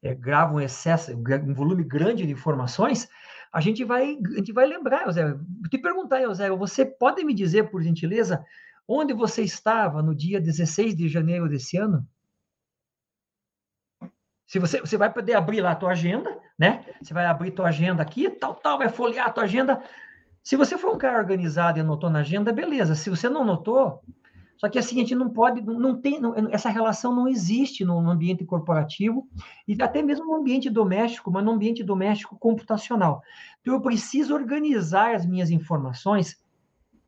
é, 0.03 0.13
grava 0.13 0.53
um 0.53 0.59
excesso, 0.59 1.11
um 1.13 1.53
volume 1.53 1.83
grande 1.83 2.25
de 2.25 2.31
informações, 2.31 3.07
a 3.51 3.61
gente 3.61 3.83
vai, 3.85 4.17
a 4.33 4.37
gente 4.37 4.51
vai 4.51 4.65
lembrar, 4.65 5.09
Zé. 5.11 5.35
Te 5.69 5.77
perguntar, 5.77 6.31
Zé, 6.33 6.49
você 6.49 6.85
pode 6.85 7.23
me 7.23 7.33
dizer, 7.33 7.69
por 7.69 7.81
gentileza, 7.81 8.43
onde 8.87 9.13
você 9.13 9.43
estava 9.43 10.01
no 10.03 10.13
dia 10.13 10.41
16 10.41 10.95
de 10.95 11.07
janeiro 11.07 11.47
desse 11.47 11.77
ano? 11.77 12.05
Se 14.45 14.59
você, 14.59 14.81
você 14.81 14.97
vai 14.97 15.11
poder 15.11 15.35
abrir 15.35 15.61
lá 15.61 15.71
a 15.71 15.75
tua 15.75 15.91
agenda, 15.91 16.37
né? 16.59 16.85
Você 17.01 17.13
vai 17.13 17.25
abrir 17.25 17.51
tua 17.51 17.69
agenda 17.69 18.03
aqui, 18.03 18.29
tal, 18.29 18.55
tal, 18.55 18.77
vai 18.77 18.89
folhear 18.89 19.27
a 19.27 19.31
tua 19.31 19.45
agenda. 19.45 19.81
Se 20.43 20.57
você 20.57 20.77
for 20.77 20.93
um 20.93 20.97
cara 20.97 21.17
organizado 21.17 21.79
e 21.79 21.81
anotou 21.81 22.09
na 22.09 22.19
agenda, 22.19 22.51
beleza. 22.51 22.93
Se 22.93 23.09
você 23.09 23.29
não 23.29 23.43
anotou, 23.43 24.03
só 24.63 24.69
que 24.69 24.79
assim, 24.79 24.95
a 24.95 24.99
gente 24.99 25.13
não 25.13 25.29
pode, 25.29 25.61
não 25.61 25.99
tem, 25.99 26.21
não, 26.21 26.33
essa 26.49 26.69
relação 26.69 27.13
não 27.13 27.27
existe 27.27 27.83
no, 27.83 28.01
no, 28.01 28.09
ambiente 28.09 28.45
corporativo 28.45 29.27
e 29.67 29.75
até 29.83 30.01
mesmo 30.01 30.25
no 30.25 30.35
ambiente 30.35 30.69
doméstico, 30.69 31.29
mas 31.29 31.43
no 31.43 31.51
ambiente 31.51 31.83
doméstico 31.83 32.37
computacional. 32.39 33.21
Então, 33.59 33.73
eu 33.73 33.81
preciso 33.81 34.33
organizar 34.33 35.15
as 35.15 35.25
minhas 35.25 35.51
informações 35.51 36.41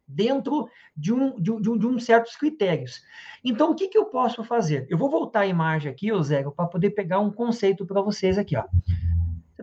dentro 0.05 0.67
de 0.97 1.13
um, 1.13 1.39
de, 1.39 1.49
um, 1.49 1.77
de 1.77 1.87
um 1.87 1.97
certos 1.97 2.35
critérios. 2.35 3.01
Então, 3.41 3.71
o 3.71 3.75
que, 3.75 3.87
que 3.87 3.97
eu 3.97 4.03
posso 4.03 4.43
fazer? 4.43 4.85
Eu 4.89 4.97
vou 4.97 5.09
voltar 5.09 5.39
a 5.41 5.47
imagem 5.47 5.89
aqui, 5.89 6.09
Zé, 6.23 6.43
para 6.43 6.67
poder 6.67 6.89
pegar 6.89 7.21
um 7.21 7.31
conceito 7.31 7.85
para 7.85 8.01
vocês 8.01 8.37
aqui, 8.37 8.57
ó. 8.57 8.65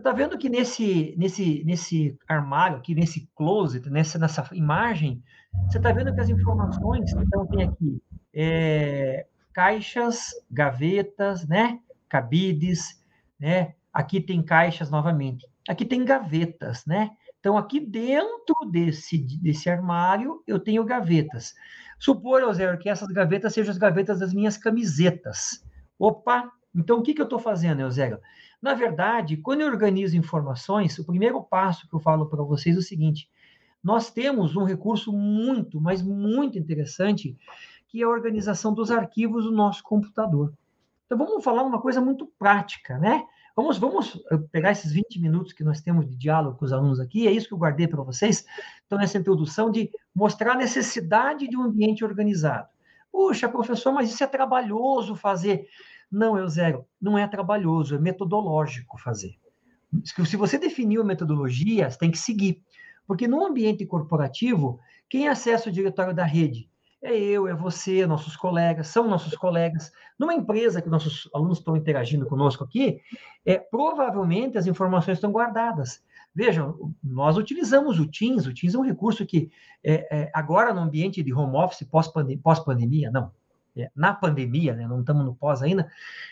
Está 0.03 0.11
vendo 0.11 0.37
que 0.37 0.49
nesse, 0.49 1.15
nesse, 1.17 1.63
nesse 1.63 2.19
armário 2.27 2.75
aqui, 2.75 2.93
nesse 2.93 3.25
closet, 3.33 3.89
nessa, 3.89 4.19
nessa 4.19 4.45
imagem, 4.51 5.23
você 5.69 5.77
está 5.77 5.93
vendo 5.93 6.13
que 6.13 6.19
as 6.19 6.27
informações, 6.27 7.09
então 7.13 7.47
tem 7.47 7.63
aqui 7.63 8.03
é, 8.33 9.25
caixas, 9.53 10.31
gavetas, 10.51 11.47
né? 11.47 11.79
Cabides, 12.09 13.01
né? 13.39 13.75
Aqui 13.93 14.19
tem 14.19 14.43
caixas 14.43 14.91
novamente. 14.91 15.47
Aqui 15.69 15.85
tem 15.85 16.03
gavetas, 16.03 16.85
né? 16.85 17.11
Então, 17.39 17.57
aqui 17.57 17.79
dentro 17.79 18.55
desse, 18.69 19.17
desse 19.17 19.69
armário, 19.69 20.43
eu 20.45 20.59
tenho 20.59 20.83
gavetas. 20.83 21.53
Supor, 21.97 22.41
Eusébio, 22.41 22.77
que 22.77 22.89
essas 22.89 23.07
gavetas 23.07 23.53
sejam 23.53 23.71
as 23.71 23.77
gavetas 23.77 24.19
das 24.19 24.33
minhas 24.33 24.57
camisetas. 24.57 25.65
Opa! 25.97 26.51
Então, 26.75 26.99
o 26.99 27.03
que, 27.03 27.13
que 27.13 27.21
eu 27.21 27.25
estou 27.25 27.39
fazendo, 27.39 27.79
Eusébio? 27.79 28.19
Na 28.63 28.73
verdade, 28.73 29.35
quando 29.35 29.59
eu 29.59 29.67
organizo 29.67 30.15
informações, 30.15 30.97
o 30.97 31.03
primeiro 31.03 31.43
passo 31.43 31.85
que 31.85 31.93
eu 31.93 31.99
falo 31.99 32.27
para 32.27 32.41
vocês 32.41 32.77
é 32.77 32.79
o 32.79 32.81
seguinte: 32.81 33.29
nós 33.83 34.09
temos 34.09 34.55
um 34.55 34.63
recurso 34.63 35.11
muito, 35.11 35.81
mas 35.81 36.01
muito 36.01 36.57
interessante, 36.57 37.37
que 37.89 38.01
é 38.01 38.05
a 38.05 38.09
organização 38.09 38.73
dos 38.73 38.89
arquivos 38.89 39.43
do 39.43 39.51
nosso 39.51 39.83
computador. 39.83 40.53
Então, 41.05 41.17
vamos 41.17 41.43
falar 41.43 41.61
uma 41.63 41.81
coisa 41.81 41.99
muito 41.99 42.25
prática, 42.39 42.97
né? 42.97 43.25
Vamos, 43.53 43.77
vamos 43.77 44.23
eh, 44.31 44.37
pegar 44.49 44.71
esses 44.71 44.93
20 44.93 45.19
minutos 45.19 45.51
que 45.51 45.65
nós 45.65 45.81
temos 45.81 46.09
de 46.09 46.15
diálogo 46.15 46.57
com 46.57 46.63
os 46.63 46.71
alunos 46.71 47.01
aqui, 47.01 47.27
é 47.27 47.31
isso 47.31 47.49
que 47.49 47.53
eu 47.53 47.57
guardei 47.57 47.85
para 47.85 48.01
vocês. 48.01 48.45
Então, 48.85 48.97
nessa 48.97 49.17
introdução, 49.17 49.69
de 49.69 49.91
mostrar 50.15 50.53
a 50.53 50.57
necessidade 50.57 51.49
de 51.49 51.57
um 51.57 51.63
ambiente 51.63 52.05
organizado. 52.05 52.69
Puxa, 53.11 53.49
professor, 53.49 53.91
mas 53.91 54.09
isso 54.09 54.23
é 54.23 54.27
trabalhoso 54.27 55.15
fazer. 55.15 55.67
Não, 56.13 56.37
Eusébio, 56.37 56.85
não 57.01 57.17
é 57.17 57.27
trabalhoso, 57.27 57.95
é 57.95 57.99
metodológico 57.99 58.99
fazer. 58.99 59.35
Se 60.05 60.37
você 60.37 60.59
definiu 60.59 61.01
a 61.01 61.05
metodologia, 61.05 61.89
você 61.89 61.97
tem 61.97 62.11
que 62.11 62.19
seguir. 62.19 62.61
Porque 63.07 63.27
no 63.27 63.43
ambiente 63.43 63.83
corporativo, 63.83 64.79
quem 65.09 65.27
acessa 65.27 65.69
o 65.69 65.71
diretório 65.71 66.13
da 66.13 66.23
rede? 66.23 66.69
É 67.01 67.17
eu, 67.17 67.47
é 67.47 67.55
você, 67.55 68.05
nossos 68.05 68.35
colegas, 68.35 68.89
são 68.89 69.09
nossos 69.09 69.35
colegas. 69.35 69.91
Numa 70.17 70.35
empresa 70.35 70.83
que 70.83 70.87
nossos 70.87 71.27
alunos 71.33 71.57
estão 71.57 71.75
interagindo 71.75 72.27
conosco 72.27 72.63
aqui, 72.63 73.01
é, 73.43 73.57
provavelmente 73.57 74.55
as 74.55 74.67
informações 74.67 75.17
estão 75.17 75.31
guardadas. 75.31 76.03
Vejam, 76.33 76.93
nós 77.03 77.37
utilizamos 77.37 77.99
o 77.99 78.07
Teams, 78.07 78.45
o 78.45 78.53
Teams 78.53 78.75
é 78.75 78.77
um 78.77 78.85
recurso 78.85 79.25
que, 79.25 79.49
é, 79.83 80.07
é, 80.15 80.31
agora 80.31 80.71
no 80.75 80.81
ambiente 80.81 81.23
de 81.23 81.33
home 81.33 81.57
office, 81.57 81.87
pós-pandemia, 82.41 83.09
não, 83.09 83.25
é, 83.25 83.42
na 83.95 84.13
pandemia, 84.13 84.75
né, 84.75 84.87
não 84.87 84.99
estamos 84.99 85.25
no 85.25 85.35
pós 85.35 85.61
ainda, 85.61 85.89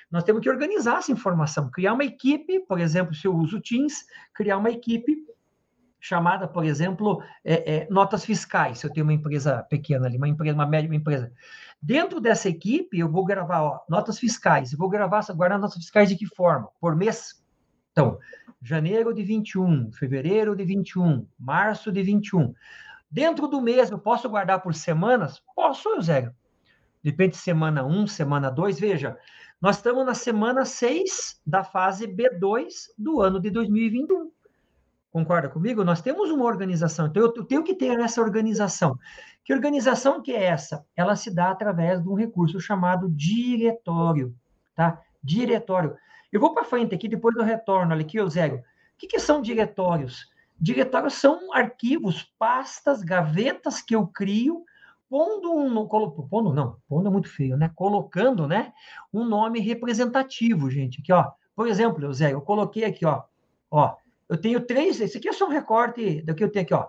nós 0.09 0.23
temos 0.23 0.41
que 0.41 0.49
organizar 0.49 0.99
essa 0.99 1.11
informação, 1.11 1.69
criar 1.71 1.93
uma 1.93 2.03
equipe, 2.03 2.59
por 2.61 2.79
exemplo, 2.79 3.13
se 3.13 3.27
eu 3.27 3.35
uso 3.35 3.57
o 3.57 3.61
Teams, 3.61 4.05
criar 4.33 4.57
uma 4.57 4.69
equipe 4.69 5.25
chamada, 5.99 6.47
por 6.47 6.65
exemplo, 6.65 7.21
é, 7.45 7.75
é, 7.75 7.87
notas 7.89 8.25
fiscais. 8.25 8.79
Se 8.79 8.87
eu 8.87 8.91
tenho 8.91 9.05
uma 9.05 9.13
empresa 9.13 9.61
pequena 9.69 10.07
ali, 10.07 10.17
uma 10.17 10.27
empresa, 10.27 10.55
uma 10.55 10.65
média 10.65 10.89
uma 10.89 10.95
empresa. 10.95 11.31
Dentro 11.79 12.19
dessa 12.19 12.49
equipe, 12.49 12.97
eu 12.97 13.09
vou 13.09 13.23
gravar 13.23 13.61
ó, 13.61 13.79
notas 13.87 14.19
fiscais. 14.19 14.71
Eu 14.71 14.79
vou 14.79 14.89
gravar, 14.89 15.23
guardar 15.35 15.59
notas 15.59 15.77
fiscais 15.77 16.09
de 16.09 16.15
que 16.15 16.25
forma? 16.25 16.69
Por 16.79 16.95
mês? 16.95 17.43
Então, 17.91 18.17
janeiro 18.61 19.13
de 19.13 19.23
21, 19.23 19.91
fevereiro 19.91 20.55
de 20.55 20.63
21, 20.65 21.27
março 21.39 21.91
de 21.91 22.01
21. 22.01 22.53
Dentro 23.09 23.47
do 23.47 23.61
mês, 23.61 23.91
eu 23.91 23.99
posso 23.99 24.27
guardar 24.29 24.61
por 24.61 24.73
semanas? 24.73 25.41
Posso, 25.55 25.89
Eusébio. 25.89 26.33
Depende 27.03 27.31
de 27.31 27.37
semana 27.37 27.83
1, 27.83 28.07
semana 28.07 28.49
2. 28.49 28.79
Veja, 28.79 29.17
nós 29.59 29.77
estamos 29.77 30.05
na 30.05 30.13
semana 30.13 30.65
6 30.65 31.41
da 31.45 31.63
fase 31.63 32.07
B2 32.07 32.67
do 32.97 33.21
ano 33.21 33.39
de 33.39 33.49
2021. 33.49 34.31
Concorda 35.11 35.49
comigo? 35.49 35.83
Nós 35.83 36.01
temos 36.01 36.31
uma 36.31 36.45
organização, 36.45 37.07
então 37.07 37.23
eu 37.23 37.43
tenho 37.43 37.63
que 37.63 37.75
ter 37.75 37.99
essa 37.99 38.21
organização. 38.21 38.97
Que 39.43 39.53
organização 39.53 40.21
que 40.21 40.31
é 40.31 40.45
essa? 40.45 40.85
Ela 40.95 41.15
se 41.15 41.33
dá 41.33 41.51
através 41.51 42.01
de 42.01 42.07
um 42.07 42.13
recurso 42.13 42.59
chamado 42.61 43.09
diretório, 43.09 44.33
tá? 44.73 45.01
Diretório. 45.21 45.95
Eu 46.31 46.39
vou 46.39 46.53
para 46.53 46.63
frente 46.63 46.95
aqui, 46.95 47.09
depois 47.09 47.35
eu 47.35 47.43
retorno 47.43 47.91
ali, 47.91 48.03
aqui, 48.03 48.17
Eusébio. 48.17 48.59
O 48.59 48.63
que, 48.97 49.07
que 49.07 49.19
são 49.19 49.41
diretórios? 49.41 50.29
Diretórios 50.57 51.15
são 51.15 51.53
arquivos, 51.53 52.31
pastas, 52.39 53.01
gavetas 53.01 53.81
que 53.81 53.95
eu 53.95 54.07
crio, 54.07 54.63
pondo 55.11 55.53
um. 55.53 55.85
Pondo 56.29 56.53
não, 56.53 56.77
pondo 56.87 57.09
é 57.09 57.11
muito 57.11 57.27
feio, 57.27 57.57
né? 57.57 57.69
Colocando, 57.75 58.47
né? 58.47 58.71
Um 59.13 59.25
nome 59.25 59.59
representativo, 59.59 60.71
gente. 60.71 61.01
Aqui, 61.01 61.11
ó. 61.11 61.29
Por 61.53 61.67
exemplo, 61.67 62.01
Eusébio, 62.05 62.37
eu 62.37 62.41
coloquei 62.41 62.85
aqui, 62.85 63.05
ó. 63.05 63.23
Ó, 63.69 63.93
eu 64.29 64.37
tenho 64.37 64.61
três, 64.61 65.01
esse 65.01 65.17
aqui 65.17 65.27
é 65.27 65.33
só 65.33 65.47
um 65.47 65.51
recorte 65.51 66.21
do 66.21 66.33
que 66.33 66.41
eu 66.41 66.49
tenho 66.49 66.63
aqui, 66.63 66.73
ó. 66.73 66.87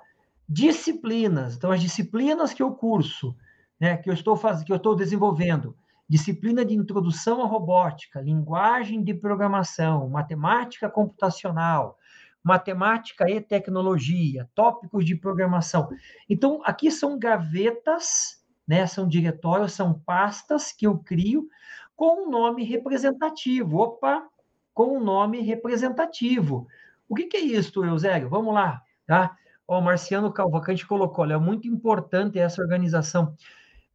Disciplinas. 0.49 1.57
Então, 1.57 1.73
as 1.73 1.81
disciplinas 1.81 2.55
que 2.55 2.63
eu 2.63 2.73
curso, 2.73 3.35
né, 3.81 3.97
que 3.97 4.09
eu 4.09 4.15
estou 4.15 4.37
fazendo, 4.37 4.67
que 4.67 4.73
eu 4.73 4.77
estou 4.77 4.95
desenvolvendo. 4.95 5.77
Disciplina 6.09 6.65
de 6.65 6.75
introdução 6.75 7.43
à 7.43 7.47
robótica, 7.47 8.21
linguagem 8.21 9.03
de 9.03 9.15
programação, 9.15 10.09
matemática 10.09 10.89
computacional, 10.89 11.99
matemática 12.43 13.31
e 13.31 13.41
tecnologia, 13.41 14.49
tópicos 14.55 15.05
de 15.05 15.15
programação. 15.15 15.89
Então, 16.29 16.61
aqui 16.65 16.91
são 16.91 17.19
gavetas, 17.19 18.43
né, 18.67 18.87
são 18.87 19.07
diretórios, 19.07 19.73
são 19.73 19.95
pastas 19.95 20.73
que 20.73 20.87
eu 20.87 20.99
crio 20.99 21.49
com 21.95 22.27
um 22.27 22.31
nome 22.31 22.65
representativo. 22.65 23.79
Opa, 23.79 24.27
com 24.75 24.97
um 24.97 25.01
nome 25.03 25.41
representativo. 25.41 26.67
O 27.09 27.15
que, 27.15 27.27
que 27.27 27.37
é 27.37 27.41
isso, 27.41 27.85
Eusébio? 27.85 28.29
Vamos 28.29 28.55
lá, 28.55 28.83
tá? 29.07 29.37
Ó, 29.69 29.79
o 29.79 29.83
Marciano 29.83 30.33
Calvacante 30.33 30.87
colocou, 30.87 31.25
olha, 31.25 31.35
é 31.35 31.39
muito 31.39 31.69
importante 31.69 32.39
essa 32.39 32.61
organização. 32.61 33.37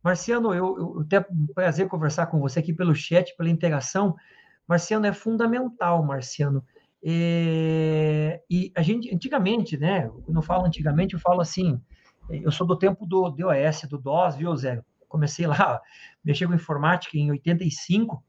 Marciano, 0.03 0.53
eu, 0.53 0.97
eu 0.99 1.05
tenho 1.05 1.25
um 1.31 1.47
prazer 1.53 1.87
conversar 1.87 2.27
com 2.27 2.39
você 2.39 2.59
aqui 2.59 2.73
pelo 2.73 2.95
chat, 2.95 3.35
pela 3.35 3.49
interação. 3.49 4.15
Marciano, 4.67 5.05
é 5.05 5.13
fundamental, 5.13 6.03
Marciano. 6.03 6.63
É, 7.03 8.41
e 8.49 8.71
a 8.75 8.81
gente, 8.81 9.13
antigamente, 9.13 9.77
né? 9.77 10.09
Quando 10.25 10.37
eu 10.37 10.41
falo 10.41 10.65
antigamente, 10.65 11.13
eu 11.13 11.19
falo 11.19 11.41
assim, 11.41 11.79
eu 12.29 12.51
sou 12.51 12.65
do 12.65 12.77
tempo 12.77 13.05
do 13.05 13.29
DOS, 13.29 13.81
do 13.89 13.97
DOS, 13.97 14.35
viu, 14.35 14.55
Zé? 14.55 14.81
Comecei 15.07 15.47
lá, 15.47 15.81
mexer 16.23 16.47
com 16.47 16.53
informática 16.53 17.17
em 17.17 17.31
85, 17.31 18.23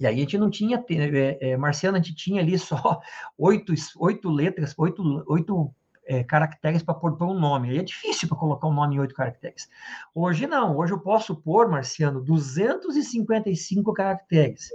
e 0.00 0.06
aí 0.06 0.14
a 0.14 0.18
gente 0.18 0.38
não 0.38 0.48
tinha, 0.48 0.82
é, 0.90 1.50
é, 1.50 1.56
Marciano, 1.56 1.96
a 1.96 2.00
gente 2.00 2.14
tinha 2.14 2.40
ali 2.40 2.56
só 2.58 3.00
oito, 3.36 3.74
oito 3.98 4.30
letras, 4.30 4.72
oito, 4.78 5.24
oito 5.26 5.74
é, 6.06 6.22
caracteres 6.22 6.82
para 6.82 6.94
pôr, 6.94 7.20
um 7.22 7.38
nome. 7.38 7.70
Aí 7.70 7.78
é 7.78 7.82
difícil 7.82 8.28
para 8.28 8.38
colocar 8.38 8.68
um 8.68 8.72
nome 8.72 8.96
em 8.96 9.00
oito 9.00 9.14
caracteres. 9.14 9.68
Hoje 10.14 10.46
não, 10.46 10.76
hoje 10.76 10.92
eu 10.92 11.00
posso 11.00 11.34
pôr, 11.34 11.68
Marciano, 11.68 12.22
255 12.22 13.92
caracteres. 13.92 14.68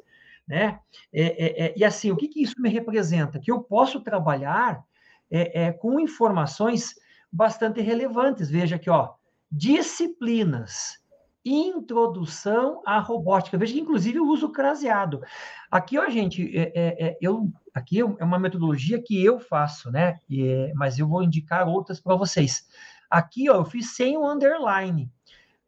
Né? 0.48 0.80
É, 1.14 1.24
é, 1.24 1.66
é, 1.66 1.74
e 1.78 1.86
assim, 1.86 2.12
o 2.12 2.18
que, 2.18 2.28
que 2.28 2.42
isso 2.42 2.62
me 2.62 2.70
representa? 2.70 3.40
Que 3.40 3.52
eu 3.52 3.62
posso 3.62 4.02
trabalhar 4.02 4.84
é, 5.32 5.72
com 5.72 6.00
informações 6.00 6.96
bastante 7.32 7.82
relevantes. 7.82 8.50
Veja 8.50 8.76
aqui, 8.76 8.90
ó, 8.90 9.14
disciplinas 9.52 11.04
introdução 11.46 12.82
à 12.86 13.00
robótica. 13.00 13.58
Veja 13.58 13.74
que, 13.74 13.80
inclusive, 13.80 14.18
eu 14.18 14.28
uso 14.28 14.50
craseado. 14.50 15.22
Aqui, 15.70 15.98
ó, 15.98 16.10
gente, 16.10 16.58
é, 16.58 16.72
é, 16.74 17.08
é 17.08 17.18
eu, 17.22 17.52
aqui 17.74 18.00
é 18.00 18.24
uma 18.24 18.40
metodologia 18.40 19.02
que 19.02 19.24
eu 19.24 19.40
faço, 19.40 19.92
né? 19.92 20.20
E, 20.30 20.72
mas 20.76 20.98
eu 20.98 21.08
vou 21.08 21.24
indicar 21.24 21.68
outras 21.68 22.00
para 22.00 22.16
vocês. 22.16 22.66
Aqui, 23.10 23.50
ó, 23.50 23.56
eu 23.56 23.66
fiz 23.66 23.96
sem 23.96 24.18
o 24.18 24.26
underline. 24.26 25.12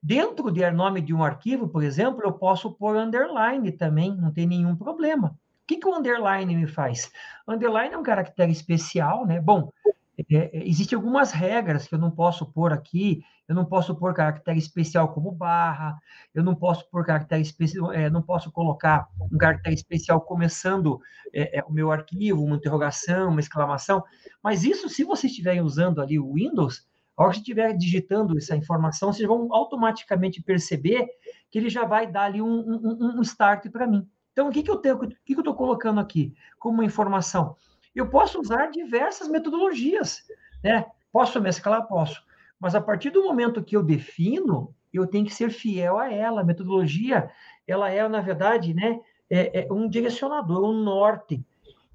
Dentro 0.07 0.51
do 0.51 0.71
nome 0.71 1.01
de 1.01 1.15
um 1.15 1.23
arquivo, 1.23 1.67
por 1.67 1.83
exemplo, 1.83 2.21
eu 2.23 2.31
posso 2.31 2.71
pôr 2.71 2.95
underline 2.95 3.71
também, 3.71 4.15
não 4.15 4.31
tem 4.31 4.45
nenhum 4.45 4.75
problema. 4.75 5.29
O 5.29 5.65
que, 5.65 5.77
que 5.77 5.87
o 5.87 5.95
underline 5.95 6.55
me 6.55 6.67
faz? 6.67 7.11
Underline 7.47 7.95
é 7.95 7.97
um 7.97 8.03
caractere 8.03 8.51
especial, 8.51 9.25
né? 9.25 9.41
Bom, 9.41 9.71
é, 10.15 10.35
é, 10.35 10.67
existem 10.69 10.95
algumas 10.95 11.31
regras 11.31 11.87
que 11.87 11.95
eu 11.95 11.97
não 11.97 12.11
posso 12.11 12.45
pôr 12.45 12.71
aqui, 12.71 13.23
eu 13.47 13.55
não 13.55 13.65
posso 13.65 13.95
pôr 13.95 14.13
caractere 14.13 14.59
especial 14.59 15.11
como 15.11 15.31
barra, 15.31 15.99
eu 16.35 16.43
não 16.43 16.53
posso 16.53 16.87
pôr 16.91 17.03
caractere 17.03 17.41
especial, 17.41 17.91
é, 17.91 18.07
não 18.07 18.21
posso 18.21 18.51
colocar 18.51 19.07
um 19.19 19.39
caractere 19.39 19.73
especial 19.73 20.21
começando 20.21 20.99
é, 21.33 21.57
é, 21.57 21.63
o 21.63 21.71
meu 21.71 21.91
arquivo, 21.91 22.43
uma 22.43 22.57
interrogação, 22.57 23.29
uma 23.31 23.39
exclamação, 23.39 24.03
mas 24.43 24.63
isso, 24.63 24.87
se 24.87 25.03
vocês 25.03 25.31
estiverem 25.31 25.61
usando 25.61 25.99
ali 25.99 26.19
o 26.19 26.31
Windows, 26.33 26.85
a 27.15 27.23
hora 27.23 27.31
que 27.31 27.39
estiver 27.39 27.73
digitando 27.73 28.37
essa 28.37 28.55
informação, 28.55 29.11
vocês 29.13 29.27
vão 29.27 29.53
automaticamente 29.53 30.41
perceber 30.41 31.07
que 31.49 31.57
ele 31.57 31.69
já 31.69 31.85
vai 31.85 32.05
dar 32.05 32.23
ali 32.23 32.41
um, 32.41 32.59
um, 32.59 33.17
um 33.17 33.21
start 33.21 33.69
para 33.69 33.87
mim. 33.87 34.07
Então, 34.33 34.49
o 34.49 34.51
que, 34.51 34.61
que 34.61 34.69
eu 34.69 34.77
tenho, 34.77 34.95
o 34.95 35.07
que, 35.07 35.15
que 35.25 35.35
eu 35.35 35.39
estou 35.39 35.55
colocando 35.55 35.99
aqui 35.99 36.35
como 36.59 36.83
informação? 36.83 37.55
Eu 37.95 38.09
posso 38.09 38.39
usar 38.41 38.67
diversas 38.67 39.29
metodologias, 39.29 40.23
né? 40.61 40.85
Posso 41.11 41.39
mesclar? 41.39 41.87
Posso. 41.87 42.21
Mas 42.59 42.75
a 42.75 42.81
partir 42.81 43.09
do 43.11 43.23
momento 43.23 43.63
que 43.63 43.77
eu 43.77 43.81
defino, 43.81 44.75
eu 44.91 45.07
tenho 45.07 45.25
que 45.25 45.33
ser 45.33 45.49
fiel 45.49 45.97
a 45.97 46.11
ela. 46.11 46.41
A 46.41 46.43
metodologia, 46.43 47.29
ela 47.65 47.89
é, 47.89 48.05
na 48.09 48.19
verdade, 48.19 48.73
né, 48.73 48.99
é, 49.29 49.61
é 49.61 49.73
um 49.73 49.87
direcionador, 49.87 50.69
um 50.69 50.83
norte, 50.83 51.45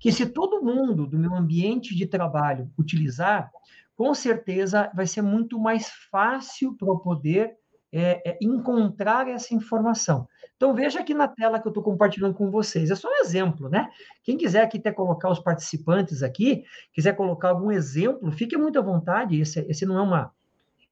que 0.00 0.10
se 0.10 0.26
todo 0.26 0.62
mundo 0.62 1.06
do 1.06 1.18
meu 1.18 1.34
ambiente 1.34 1.94
de 1.94 2.06
trabalho 2.06 2.70
utilizar, 2.76 3.52
com 3.94 4.14
certeza 4.14 4.90
vai 4.94 5.06
ser 5.06 5.20
muito 5.20 5.60
mais 5.60 5.90
fácil 6.10 6.74
para 6.74 6.88
eu 6.88 6.98
poder 6.98 7.54
é, 7.92 8.30
é, 8.30 8.38
encontrar 8.40 9.28
essa 9.28 9.54
informação. 9.54 10.26
Então, 10.56 10.74
veja 10.74 11.00
aqui 11.00 11.12
na 11.12 11.28
tela 11.28 11.60
que 11.60 11.66
eu 11.66 11.70
estou 11.70 11.82
compartilhando 11.82 12.34
com 12.34 12.50
vocês. 12.50 12.90
É 12.90 12.94
só 12.94 13.08
um 13.08 13.20
exemplo, 13.22 13.68
né? 13.68 13.90
Quem 14.22 14.36
quiser 14.36 14.62
aqui 14.62 14.78
até 14.78 14.90
colocar 14.90 15.28
os 15.28 15.38
participantes 15.38 16.22
aqui, 16.22 16.64
quiser 16.92 17.14
colocar 17.14 17.50
algum 17.50 17.70
exemplo, 17.70 18.32
fique 18.32 18.56
muito 18.56 18.78
à 18.78 18.82
vontade. 18.82 19.38
Esse, 19.38 19.60
esse 19.68 19.84
não 19.84 19.98
é 19.98 20.02
uma 20.02 20.32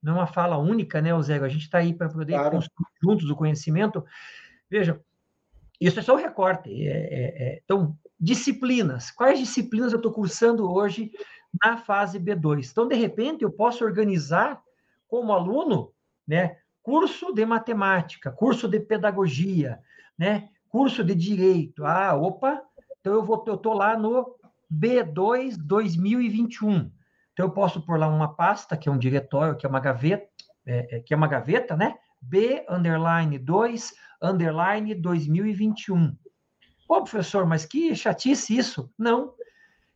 não 0.00 0.12
é 0.12 0.16
uma 0.16 0.26
fala 0.26 0.56
única, 0.58 1.00
né, 1.00 1.10
Zé? 1.22 1.38
A 1.38 1.48
gente 1.48 1.62
está 1.62 1.78
aí 1.78 1.92
para 1.92 2.08
poder 2.08 2.34
claro. 2.34 2.50
construir 2.52 2.86
juntos 3.02 3.30
o 3.30 3.34
conhecimento. 3.34 4.04
Veja, 4.70 5.00
isso 5.80 5.98
é 5.98 6.02
só 6.02 6.14
um 6.14 6.18
recorte. 6.18 6.70
É, 6.70 6.92
é, 6.92 7.42
é, 7.42 7.60
então, 7.64 7.96
disciplinas. 8.18 9.10
Quais 9.10 9.38
disciplinas 9.38 9.92
eu 9.92 9.98
estou 9.98 10.12
cursando 10.12 10.70
hoje 10.70 11.12
na 11.62 11.76
fase 11.76 12.18
B2? 12.18 12.70
Então, 12.70 12.88
de 12.88 12.94
repente, 12.94 13.42
eu 13.42 13.50
posso 13.50 13.84
organizar 13.84 14.62
como 15.06 15.32
aluno, 15.32 15.92
né, 16.26 16.58
curso 16.82 17.32
de 17.32 17.44
matemática, 17.44 18.30
curso 18.30 18.68
de 18.68 18.80
pedagogia, 18.80 19.78
né? 20.18 20.48
Curso 20.68 21.04
de 21.04 21.14
direito. 21.14 21.84
Ah, 21.84 22.14
opa, 22.14 22.62
então 23.00 23.14
eu 23.14 23.22
vou 23.22 23.42
eu 23.46 23.56
tô 23.56 23.72
lá 23.72 23.96
no 23.96 24.36
B2 24.72 25.56
2021. 25.58 26.90
Então 27.32 27.46
eu 27.46 27.50
posso 27.50 27.80
pôr 27.82 27.98
lá 27.98 28.08
uma 28.08 28.34
pasta, 28.34 28.76
que 28.76 28.88
é 28.88 28.92
um 28.92 28.98
diretório, 28.98 29.56
que 29.56 29.64
é 29.64 29.68
uma 29.68 29.80
gaveta, 29.80 30.28
é, 30.66 30.96
é, 30.96 31.00
que 31.00 31.14
é 31.14 31.16
uma 31.16 31.28
gaveta, 31.28 31.76
né? 31.76 31.94
B 32.20 32.64
underline 32.68 33.38
2 33.38 33.92
underline 34.22 34.94
2021. 34.94 36.16
Pô, 36.88 37.02
professor, 37.02 37.44
mas 37.44 37.66
que 37.66 37.94
chatice 37.94 38.56
isso. 38.56 38.90
Não. 38.98 39.34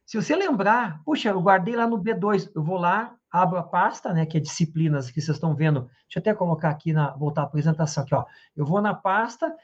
Se 0.05 0.21
você 0.21 0.37
lembrar, 0.37 1.03
puxa, 1.05 1.31
eu 1.31 1.41
guardei 1.41 1.75
lá 1.75 1.87
no 1.87 1.99
B2, 1.99 2.51
eu 2.55 2.63
vou 2.63 2.77
lá, 2.77 3.17
abro 3.31 3.59
a 3.59 3.63
pasta, 3.63 4.13
né, 4.13 4.27
que 4.27 4.37
é 4.37 4.41
disciplinas 4.41 5.11
que 5.11 5.19
vocês 5.19 5.37
estão 5.37 5.55
vendo. 5.55 5.89
Deixa 6.03 6.19
eu 6.19 6.21
até 6.21 6.35
colocar 6.35 6.69
aqui 6.69 6.93
na 6.93 7.13
voltar 7.13 7.41
à 7.41 7.45
apresentação 7.45 8.03
aqui, 8.03 8.15
ó. 8.15 8.27
Eu 8.55 8.67
vou 8.67 8.83
na 8.83 8.93
pasta, 8.93 9.57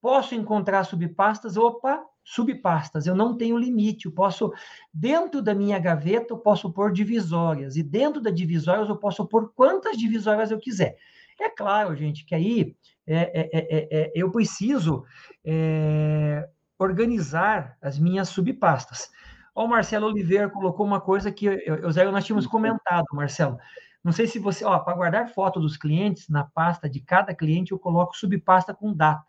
posso 0.00 0.34
encontrar 0.34 0.82
subpastas, 0.82 1.56
opa, 1.56 2.04
subpastas. 2.24 3.06
Eu 3.06 3.14
não 3.14 3.36
tenho 3.36 3.56
limite, 3.56 4.06
eu 4.06 4.12
posso 4.12 4.52
dentro 4.92 5.40
da 5.40 5.54
minha 5.54 5.78
gaveta 5.78 6.34
eu 6.34 6.38
posso 6.38 6.72
pôr 6.72 6.92
divisórias 6.92 7.76
e 7.76 7.82
dentro 7.84 8.20
da 8.20 8.30
divisórias 8.30 8.88
eu 8.88 8.96
posso 8.96 9.24
pôr 9.24 9.52
quantas 9.54 9.96
divisórias 9.96 10.50
eu 10.50 10.58
quiser. 10.58 10.96
É 11.40 11.48
claro, 11.48 11.94
gente, 11.94 12.24
que 12.24 12.34
aí 12.34 12.74
é, 13.06 13.16
é, 13.16 13.50
é, 13.52 14.00
é 14.00 14.12
eu 14.16 14.32
preciso 14.32 15.04
é, 15.44 16.48
organizar 16.82 17.76
as 17.80 17.98
minhas 17.98 18.28
subpastas. 18.28 19.10
O 19.54 19.66
Marcelo 19.66 20.06
Oliveira 20.06 20.48
colocou 20.48 20.86
uma 20.86 21.00
coisa 21.00 21.30
que 21.30 21.46
eu, 21.46 21.54
eu, 21.54 21.92
Zé, 21.92 22.10
nós 22.10 22.24
tínhamos 22.24 22.46
comentado, 22.46 23.04
Marcelo. 23.12 23.58
Não 24.02 24.10
sei 24.10 24.26
se 24.26 24.38
você, 24.38 24.64
ó, 24.64 24.78
para 24.78 24.96
guardar 24.96 25.28
foto 25.28 25.60
dos 25.60 25.76
clientes, 25.76 26.28
na 26.28 26.44
pasta 26.44 26.88
de 26.88 27.00
cada 27.00 27.34
cliente, 27.34 27.72
eu 27.72 27.78
coloco 27.78 28.16
subpasta 28.16 28.74
com 28.74 28.92
data, 28.92 29.24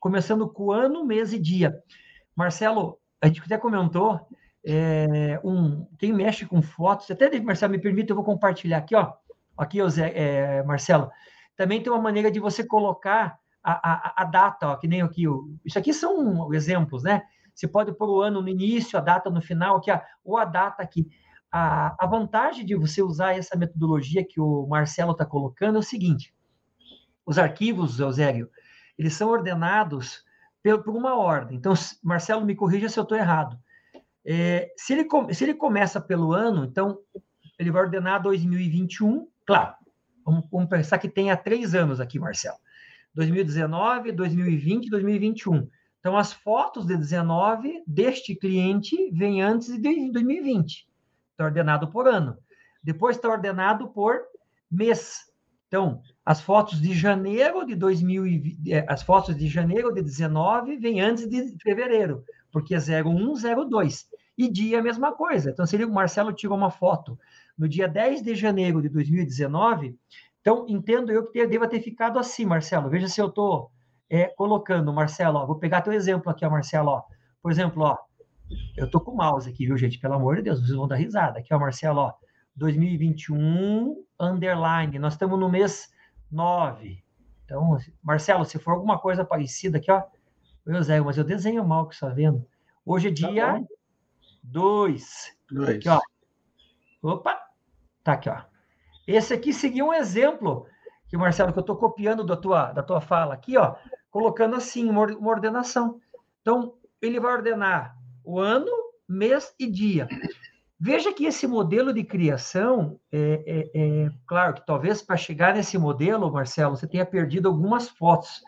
começando 0.00 0.48
com 0.48 0.72
ano, 0.72 1.04
mês 1.04 1.32
e 1.32 1.38
dia. 1.38 1.76
Marcelo, 2.34 2.98
a 3.20 3.26
gente 3.26 3.42
até 3.42 3.58
comentou, 3.58 4.20
é, 4.64 5.38
um, 5.44 5.86
quem 5.98 6.12
mexe 6.12 6.46
com 6.46 6.62
fotos, 6.62 7.10
até, 7.10 7.38
Marcelo, 7.40 7.72
me 7.72 7.78
permite, 7.78 8.10
eu 8.10 8.16
vou 8.16 8.24
compartilhar 8.24 8.78
aqui, 8.78 8.94
ó. 8.94 9.12
Aqui, 9.58 9.82
ó, 9.82 9.88
Zé, 9.88 10.12
é, 10.14 10.62
Marcelo. 10.62 11.10
Também 11.56 11.82
tem 11.82 11.92
uma 11.92 12.00
maneira 12.00 12.30
de 12.30 12.40
você 12.40 12.66
colocar 12.66 13.38
a, 13.64 13.72
a, 13.72 14.22
a 14.22 14.24
data, 14.24 14.68
ó, 14.68 14.76
que 14.76 14.86
nem 14.86 15.00
aqui. 15.00 15.24
Isso 15.64 15.78
aqui 15.78 15.94
são 15.94 16.52
exemplos, 16.52 17.02
né? 17.02 17.22
Você 17.54 17.66
pode 17.66 17.92
pôr 17.92 18.10
o 18.10 18.20
ano 18.20 18.42
no 18.42 18.48
início, 18.48 18.98
a 18.98 19.00
data 19.00 19.30
no 19.30 19.40
final, 19.40 19.76
aqui, 19.76 19.90
ou 20.22 20.36
a 20.36 20.44
data 20.44 20.82
aqui. 20.82 21.08
A, 21.50 21.94
a 21.98 22.06
vantagem 22.06 22.66
de 22.66 22.74
você 22.74 23.00
usar 23.00 23.38
essa 23.38 23.56
metodologia 23.56 24.26
que 24.26 24.40
o 24.40 24.66
Marcelo 24.66 25.12
está 25.12 25.24
colocando 25.24 25.76
é 25.76 25.78
o 25.78 25.82
seguinte: 25.82 26.34
os 27.24 27.38
arquivos, 27.38 27.98
Eusébio, 27.98 28.50
eles 28.98 29.14
são 29.14 29.30
ordenados 29.30 30.22
por, 30.62 30.94
uma 30.94 31.16
ordem. 31.16 31.56
Então, 31.56 31.72
Marcelo, 32.02 32.44
me 32.44 32.54
corrija 32.54 32.88
se 32.88 32.98
eu 32.98 33.04
estou 33.04 33.16
errado. 33.16 33.58
É, 34.26 34.72
se, 34.76 34.94
ele, 34.94 35.08
se 35.32 35.44
ele 35.44 35.54
começa 35.54 36.00
pelo 36.00 36.32
ano, 36.32 36.64
então 36.64 36.98
ele 37.58 37.70
vai 37.70 37.82
ordenar 37.82 38.22
2021, 38.22 39.28
claro. 39.46 39.74
Vamos, 40.24 40.48
vamos 40.50 40.68
pensar 40.68 40.98
que 40.98 41.08
tenha 41.08 41.36
três 41.36 41.74
anos 41.74 42.00
aqui, 42.00 42.18
Marcelo. 42.18 42.56
2019, 43.14 44.12
2020 44.12 44.90
2021. 44.90 45.68
Então, 46.00 46.16
as 46.16 46.32
fotos 46.32 46.84
de 46.84 46.96
19 46.96 47.82
deste 47.86 48.34
cliente 48.34 49.10
vêm 49.10 49.40
antes 49.40 49.68
de 49.80 50.10
2020. 50.12 50.86
Está 51.30 51.44
ordenado 51.44 51.88
por 51.88 52.06
ano. 52.06 52.36
Depois 52.82 53.16
está 53.16 53.30
ordenado 53.30 53.88
por 53.88 54.20
mês. 54.70 55.22
Então, 55.66 56.02
as 56.24 56.40
fotos 56.40 56.80
de 56.80 56.92
janeiro 56.92 57.64
de 57.64 57.74
2020, 57.74 58.72
é, 58.72 58.84
as 58.88 59.02
fotos 59.02 59.36
de 59.36 59.48
janeiro 59.48 59.92
de 59.92 60.02
19 60.02 60.76
vêm 60.76 61.00
antes 61.00 61.28
de 61.28 61.56
fevereiro, 61.62 62.22
porque 62.52 62.74
é 62.74 62.78
0102. 62.78 64.06
E 64.36 64.50
dia 64.50 64.80
a 64.80 64.82
mesma 64.82 65.12
coisa. 65.12 65.50
Então, 65.50 65.64
se 65.64 65.76
o 65.82 65.90
Marcelo 65.90 66.32
tirou 66.32 66.56
uma 66.56 66.70
foto 66.70 67.18
no 67.56 67.68
dia 67.68 67.88
10 67.88 68.22
de 68.22 68.34
janeiro 68.34 68.82
de 68.82 68.88
2019, 68.88 69.96
então 70.44 70.66
entendo 70.68 71.10
eu 71.10 71.26
que 71.30 71.46
deva 71.46 71.66
ter 71.66 71.80
ficado 71.80 72.18
assim, 72.18 72.44
Marcelo. 72.44 72.90
Veja 72.90 73.08
se 73.08 73.18
eu 73.18 73.28
estou 73.28 73.72
é, 74.10 74.26
colocando, 74.26 74.92
Marcelo, 74.92 75.38
ó, 75.38 75.46
vou 75.46 75.58
pegar 75.58 75.80
teu 75.80 75.94
exemplo 75.94 76.30
aqui, 76.30 76.44
ó, 76.44 76.50
Marcelo, 76.50 76.90
ó. 76.90 77.02
Por 77.42 77.50
exemplo, 77.50 77.82
ó, 77.82 77.96
eu 78.76 78.90
tô 78.90 79.00
com 79.00 79.12
o 79.12 79.16
mouse 79.16 79.48
aqui, 79.48 79.64
viu, 79.64 79.78
gente? 79.78 79.98
Pelo 79.98 80.12
amor 80.12 80.36
de 80.36 80.42
Deus, 80.42 80.60
vocês 80.60 80.76
vão 80.76 80.86
dar 80.86 80.96
risada. 80.96 81.38
Aqui, 81.38 81.54
ó, 81.54 81.58
Marcelo, 81.58 81.98
ó, 81.98 82.12
2021, 82.54 84.04
underline, 84.20 84.98
nós 84.98 85.14
estamos 85.14 85.40
no 85.40 85.48
mês 85.48 85.88
9. 86.30 87.02
Então, 87.46 87.78
Marcelo, 88.02 88.44
se 88.44 88.58
for 88.58 88.72
alguma 88.72 88.98
coisa 88.98 89.24
parecida 89.24 89.78
aqui, 89.78 89.90
ó, 89.90 90.02
eu, 90.66 90.82
Zé, 90.82 91.00
mas 91.00 91.16
eu 91.16 91.24
desenho 91.24 91.66
mal 91.66 91.88
que 91.88 91.94
está 91.94 92.10
vendo. 92.10 92.46
Hoje 92.84 93.08
é 93.08 93.14
tá 93.14 93.30
dia 93.30 93.64
2. 94.42 95.38
Tá 95.64 95.70
aqui, 95.70 95.88
ó. 95.88 96.00
Opa, 97.02 97.40
tá 98.02 98.12
aqui, 98.12 98.28
ó. 98.28 98.53
Esse 99.06 99.34
aqui 99.34 99.52
seria 99.52 99.84
um 99.84 99.92
exemplo 99.92 100.66
que, 101.08 101.16
Marcelo, 101.16 101.52
que 101.52 101.58
eu 101.58 101.62
estou 101.62 101.76
copiando 101.76 102.24
da 102.24 102.36
tua, 102.36 102.72
da 102.72 102.82
tua 102.82 103.00
fala 103.00 103.34
aqui, 103.34 103.56
ó, 103.56 103.76
colocando 104.10 104.56
assim, 104.56 104.88
uma, 104.88 105.02
ordenação. 105.30 106.00
Então, 106.40 106.74
ele 107.00 107.20
vai 107.20 107.34
ordenar 107.34 107.96
o 108.24 108.40
ano, 108.40 108.70
mês 109.08 109.54
e 109.58 109.70
dia. 109.70 110.08
Veja 110.80 111.12
que 111.12 111.26
esse 111.26 111.46
modelo 111.46 111.92
de 111.92 112.02
criação, 112.02 112.98
é, 113.12 113.70
é, 113.74 114.04
é 114.04 114.10
claro 114.26 114.54
que 114.54 114.66
talvez 114.66 115.02
para 115.02 115.16
chegar 115.16 115.54
nesse 115.54 115.78
modelo, 115.78 116.32
Marcelo, 116.32 116.76
você 116.76 116.86
tenha 116.86 117.06
perdido 117.06 117.48
algumas 117.48 117.88
fotos, 117.88 118.42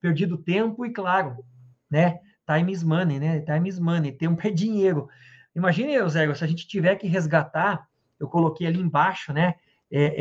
perdido 0.00 0.36
tempo 0.36 0.84
e, 0.84 0.92
claro, 0.92 1.36
né? 1.90 2.18
Time 2.46 2.72
is 2.72 2.82
money, 2.82 3.18
né? 3.18 3.40
Time 3.40 3.68
is 3.68 3.78
money, 3.78 4.12
tempo 4.12 4.46
é 4.46 4.50
dinheiro. 4.50 5.08
Imagine, 5.54 5.94
Eusébio, 5.94 6.34
se 6.34 6.44
a 6.44 6.46
gente 6.46 6.66
tiver 6.66 6.96
que 6.96 7.06
resgatar, 7.06 7.86
eu 8.18 8.28
coloquei 8.28 8.66
ali 8.66 8.80
embaixo, 8.80 9.32
né? 9.32 9.54
É, 9.92 10.14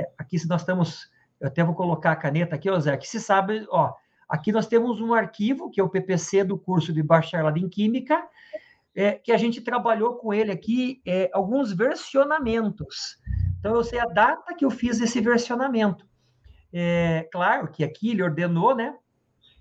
é, 0.00 0.12
aqui 0.16 0.38
se 0.38 0.48
nós 0.48 0.62
estamos 0.62 1.10
eu 1.40 1.48
até 1.48 1.62
vou 1.62 1.74
colocar 1.74 2.12
a 2.12 2.16
caneta 2.16 2.56
aqui, 2.56 2.68
ó, 2.68 2.78
Zé, 2.78 2.96
que 2.96 3.06
se 3.06 3.20
sabe, 3.20 3.64
ó, 3.70 3.92
aqui 4.28 4.50
nós 4.50 4.66
temos 4.66 5.00
um 5.00 5.14
arquivo, 5.14 5.70
que 5.70 5.80
é 5.80 5.84
o 5.84 5.88
PPC 5.88 6.44
do 6.44 6.58
curso 6.58 6.92
de 6.92 7.02
bacharelado 7.02 7.58
em 7.58 7.68
Química, 7.68 8.26
é, 8.94 9.12
que 9.12 9.30
a 9.30 9.36
gente 9.36 9.60
trabalhou 9.60 10.16
com 10.16 10.34
ele 10.34 10.50
aqui, 10.50 11.00
é, 11.06 11.30
alguns 11.32 11.72
versionamentos. 11.72 13.18
Então, 13.58 13.74
eu 13.74 13.84
sei 13.84 14.00
a 14.00 14.06
data 14.06 14.54
que 14.54 14.64
eu 14.64 14.70
fiz 14.70 15.00
esse 15.00 15.20
versionamento. 15.20 16.06
É, 16.72 17.28
claro 17.30 17.68
que 17.68 17.84
aqui 17.84 18.10
ele 18.10 18.22
ordenou, 18.22 18.74
né? 18.74 18.94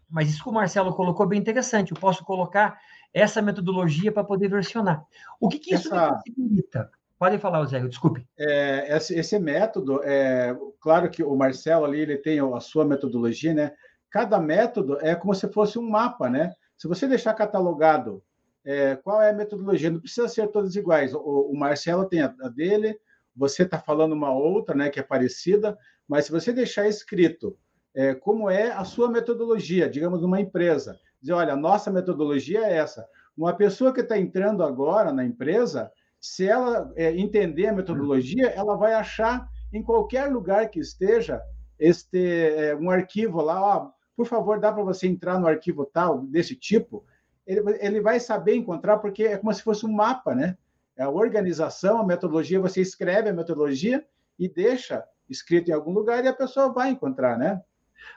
Mas 0.09 0.29
isso 0.29 0.43
que 0.43 0.49
o 0.49 0.53
Marcelo 0.53 0.95
colocou 0.95 1.25
é 1.25 1.29
bem 1.29 1.39
interessante. 1.39 1.91
Eu 1.91 1.99
posso 1.99 2.23
colocar 2.23 2.79
essa 3.13 3.41
metodologia 3.41 4.11
para 4.11 4.23
poder 4.23 4.47
versionar. 4.47 5.05
O 5.39 5.47
que, 5.49 5.59
que 5.59 5.75
isso 5.75 5.93
essa... 5.93 6.13
possibilita? 6.13 6.91
Pode 7.19 7.39
falar, 7.39 7.65
Zé, 7.65 7.79
desculpe. 7.79 8.25
É, 8.37 8.95
esse, 8.95 9.15
esse, 9.17 9.39
método, 9.39 10.01
é, 10.03 10.55
claro 10.79 11.09
que 11.09 11.23
o 11.23 11.35
Marcelo 11.35 11.85
ali 11.85 12.01
ele 12.01 12.17
tem 12.17 12.39
a 12.39 12.59
sua 12.59 12.85
metodologia, 12.85 13.53
né? 13.53 13.73
Cada 14.09 14.39
método 14.39 14.99
é 15.01 15.15
como 15.15 15.33
se 15.33 15.51
fosse 15.51 15.79
um 15.79 15.89
mapa, 15.89 16.29
né? 16.29 16.53
Se 16.77 16.87
você 16.87 17.07
deixar 17.07 17.33
catalogado 17.33 18.23
é, 18.63 18.95
qual 18.97 19.21
é 19.21 19.29
a 19.29 19.33
metodologia, 19.33 19.89
não 19.89 20.01
precisa 20.01 20.27
ser 20.27 20.47
todas 20.49 20.75
iguais. 20.75 21.13
O, 21.13 21.49
o 21.51 21.57
Marcelo 21.57 22.05
tem 22.05 22.21
a, 22.21 22.35
a 22.41 22.49
dele, 22.49 22.99
você 23.35 23.63
está 23.63 23.79
falando 23.79 24.11
uma 24.11 24.31
outra, 24.33 24.75
né, 24.75 24.89
que 24.89 24.99
é 24.99 25.03
parecida, 25.03 25.77
mas 26.07 26.25
se 26.25 26.31
você 26.31 26.51
deixar 26.51 26.87
escrito 26.87 27.57
é, 27.95 28.13
como 28.13 28.49
é 28.49 28.71
a 28.71 28.83
sua 28.83 29.09
metodologia, 29.09 29.89
digamos, 29.89 30.21
numa 30.21 30.41
empresa, 30.41 30.99
dizer, 31.21 31.33
olha, 31.33 31.53
a 31.53 31.57
nossa 31.57 31.89
metodologia 31.89 32.65
é 32.65 32.73
essa. 32.73 33.07
Uma 33.35 33.53
pessoa 33.53 33.93
que 33.93 34.01
está 34.01 34.17
entrando 34.17 34.63
agora 34.63 35.13
na 35.13 35.23
empresa, 35.23 35.89
se 36.19 36.47
ela 36.47 36.91
é, 36.95 37.15
entender 37.15 37.67
a 37.67 37.73
metodologia, 37.73 38.47
ela 38.49 38.75
vai 38.75 38.93
achar 38.93 39.47
em 39.71 39.83
qualquer 39.83 40.31
lugar 40.31 40.69
que 40.69 40.79
esteja 40.79 41.41
este 41.79 42.17
é, 42.17 42.75
um 42.75 42.89
arquivo 42.89 43.41
lá, 43.41 43.61
ó, 43.61 43.91
por 44.15 44.25
favor, 44.25 44.59
dá 44.59 44.71
para 44.71 44.83
você 44.83 45.07
entrar 45.07 45.39
no 45.39 45.47
arquivo 45.47 45.85
tal 45.85 46.23
desse 46.23 46.55
tipo. 46.55 47.05
Ele, 47.45 47.61
ele 47.79 48.01
vai 48.01 48.19
saber 48.19 48.55
encontrar 48.55 48.97
porque 48.97 49.23
é 49.23 49.37
como 49.37 49.53
se 49.53 49.61
fosse 49.61 49.85
um 49.85 49.91
mapa, 49.91 50.33
né? 50.33 50.57
É 50.95 51.03
a 51.03 51.09
organização, 51.09 51.99
a 51.99 52.05
metodologia, 52.05 52.59
você 52.59 52.81
escreve 52.81 53.29
a 53.29 53.33
metodologia 53.33 54.03
e 54.39 54.49
deixa 54.49 55.03
escrito 55.29 55.69
em 55.69 55.73
algum 55.73 55.91
lugar 55.91 56.25
e 56.25 56.27
a 56.27 56.33
pessoa 56.33 56.73
vai 56.73 56.89
encontrar, 56.89 57.37
né? 57.37 57.61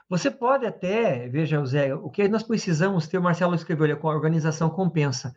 Você 0.09 0.31
pode 0.31 0.65
até, 0.65 1.27
veja, 1.27 1.63
Zé, 1.65 1.93
o 1.93 2.09
que 2.09 2.27
nós 2.27 2.43
precisamos 2.43 3.07
ter, 3.07 3.17
o 3.17 3.21
Marcelo 3.21 3.55
escreveu, 3.55 3.97
com 3.97 4.09
a 4.09 4.15
organização 4.15 4.69
compensa. 4.69 5.33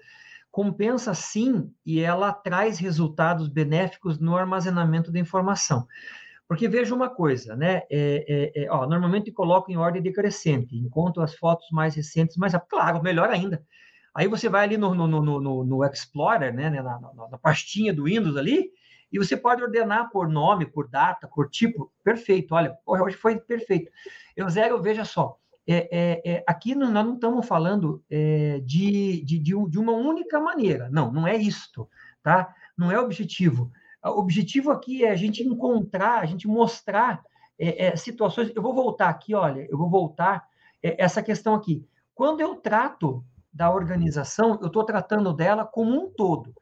Compensa 0.55 1.13
sim, 1.15 1.69
e 1.85 1.99
ela 1.99 2.33
traz 2.33 2.79
resultados 2.79 3.49
benéficos 3.49 4.21
no 4.21 4.37
armazenamento 4.37 5.11
da 5.11 5.19
informação. 5.19 5.85
Porque 6.47 6.69
veja 6.69 6.95
uma 6.95 7.11
coisa, 7.11 7.57
né? 7.57 7.83
É, 7.91 8.53
é, 8.55 8.63
é, 8.63 8.71
ó, 8.71 8.87
normalmente 8.87 9.33
coloco 9.33 9.73
em 9.73 9.77
ordem 9.77 10.01
decrescente, 10.01 10.77
encontro 10.77 11.25
as 11.25 11.35
fotos 11.35 11.69
mais 11.73 11.97
recentes, 11.97 12.37
mas 12.37 12.53
claro, 12.71 13.03
melhor 13.03 13.31
ainda. 13.31 13.65
Aí 14.15 14.29
você 14.29 14.49
vai 14.49 14.63
ali 14.63 14.77
no, 14.77 14.95
no, 14.95 15.09
no, 15.09 15.41
no, 15.41 15.65
no 15.65 15.85
Explorer, 15.85 16.55
né? 16.55 16.71
Na, 16.71 17.01
na, 17.01 17.29
na 17.33 17.37
pastinha 17.39 17.93
do 17.93 18.05
Windows 18.05 18.37
ali, 18.37 18.71
e 19.11 19.19
você 19.19 19.37
pode 19.37 19.61
ordenar 19.61 20.09
por 20.13 20.29
nome, 20.29 20.67
por 20.67 20.89
data, 20.89 21.27
por 21.27 21.51
tipo. 21.51 21.93
Perfeito, 22.05 22.55
olha, 22.55 22.79
hoje 22.87 23.17
foi 23.17 23.41
perfeito. 23.41 23.91
Eu 24.37 24.49
zero, 24.49 24.81
veja 24.81 25.05
só. 25.05 25.37
É, 25.67 25.89
é, 25.91 26.23
é, 26.25 26.45
aqui 26.47 26.75
nós 26.75 26.91
não 26.91 27.15
estamos 27.15 27.47
falando 27.47 28.03
é, 28.11 28.61
de, 28.61 29.25
de, 29.25 29.39
de, 29.39 29.79
uma 29.79 29.93
única 29.93 30.39
maneira. 30.41 30.89
Não, 30.91 31.11
não 31.11 31.27
é 31.27 31.37
isto, 31.37 31.89
tá? 32.23 32.55
Não 32.77 32.91
é 32.91 32.99
objetivo. 32.99 33.71
O 34.05 34.21
objetivo 34.21 34.71
aqui 34.71 35.05
é 35.05 35.11
a 35.11 35.17
gente 35.17 35.43
encontrar, 35.43 36.21
a 36.21 36.27
gente 36.27 36.47
mostrar 36.47 37.23
é, 37.59 37.97
situações. 37.97 38.53
Eu 38.55 38.63
vou 38.63 38.75
voltar 38.75 39.09
aqui, 39.09 39.35
olha, 39.35 39.67
eu 39.71 39.79
vou 39.79 39.89
voltar 39.89 40.47
essa 40.83 41.23
questão 41.23 41.55
aqui. 41.55 41.87
Quando 42.15 42.41
eu 42.41 42.57
trato 42.57 43.25
da 43.51 43.73
organização, 43.73 44.59
eu 44.61 44.67
estou 44.67 44.85
tratando 44.85 45.33
dela 45.33 45.65
como 45.65 45.95
um 45.95 46.11
todo 46.11 46.53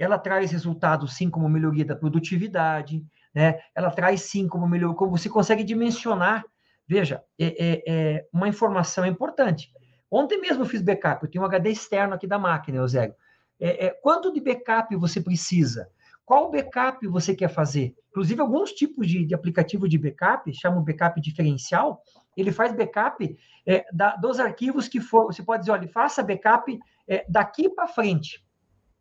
ela 0.00 0.18
traz 0.18 0.50
resultados, 0.50 1.14
sim, 1.14 1.28
como 1.28 1.46
melhoria 1.46 1.84
da 1.84 1.94
produtividade, 1.94 3.04
né? 3.34 3.60
ela 3.74 3.90
traz, 3.90 4.22
sim, 4.22 4.48
como 4.48 4.66
melhoria, 4.66 4.96
como 4.96 5.16
você 5.16 5.28
consegue 5.28 5.62
dimensionar. 5.62 6.42
Veja, 6.90 7.22
é, 7.38 7.46
é, 7.46 7.82
é, 7.86 8.28
uma 8.32 8.48
informação 8.48 9.06
importante. 9.06 9.72
Ontem 10.10 10.40
mesmo 10.40 10.62
eu 10.62 10.66
fiz 10.66 10.82
backup, 10.82 11.22
eu 11.22 11.30
tenho 11.30 11.44
um 11.44 11.46
HD 11.46 11.70
externo 11.70 12.14
aqui 12.14 12.26
da 12.26 12.36
máquina, 12.36 12.78
Eusébio. 12.78 13.14
É, 13.60 13.86
é, 13.86 13.90
quanto 13.90 14.32
de 14.32 14.40
backup 14.40 14.96
você 14.96 15.20
precisa? 15.20 15.88
Qual 16.24 16.50
backup 16.50 17.06
você 17.06 17.34
quer 17.34 17.48
fazer? 17.48 17.94
Inclusive, 18.10 18.40
alguns 18.40 18.72
tipos 18.72 19.06
de, 19.06 19.24
de 19.24 19.34
aplicativo 19.34 19.88
de 19.88 19.98
backup, 19.98 20.52
chamam 20.52 20.82
backup 20.82 21.20
diferencial, 21.20 22.02
ele 22.36 22.50
faz 22.50 22.72
backup 22.72 23.38
é, 23.64 23.86
da, 23.92 24.16
dos 24.16 24.40
arquivos 24.40 24.88
que 24.88 25.00
for. 25.00 25.26
Você 25.26 25.44
pode 25.44 25.60
dizer, 25.60 25.70
olha, 25.70 25.86
faça 25.86 26.24
backup 26.24 26.76
é, 27.06 27.24
daqui 27.28 27.68
para 27.68 27.86
frente 27.86 28.44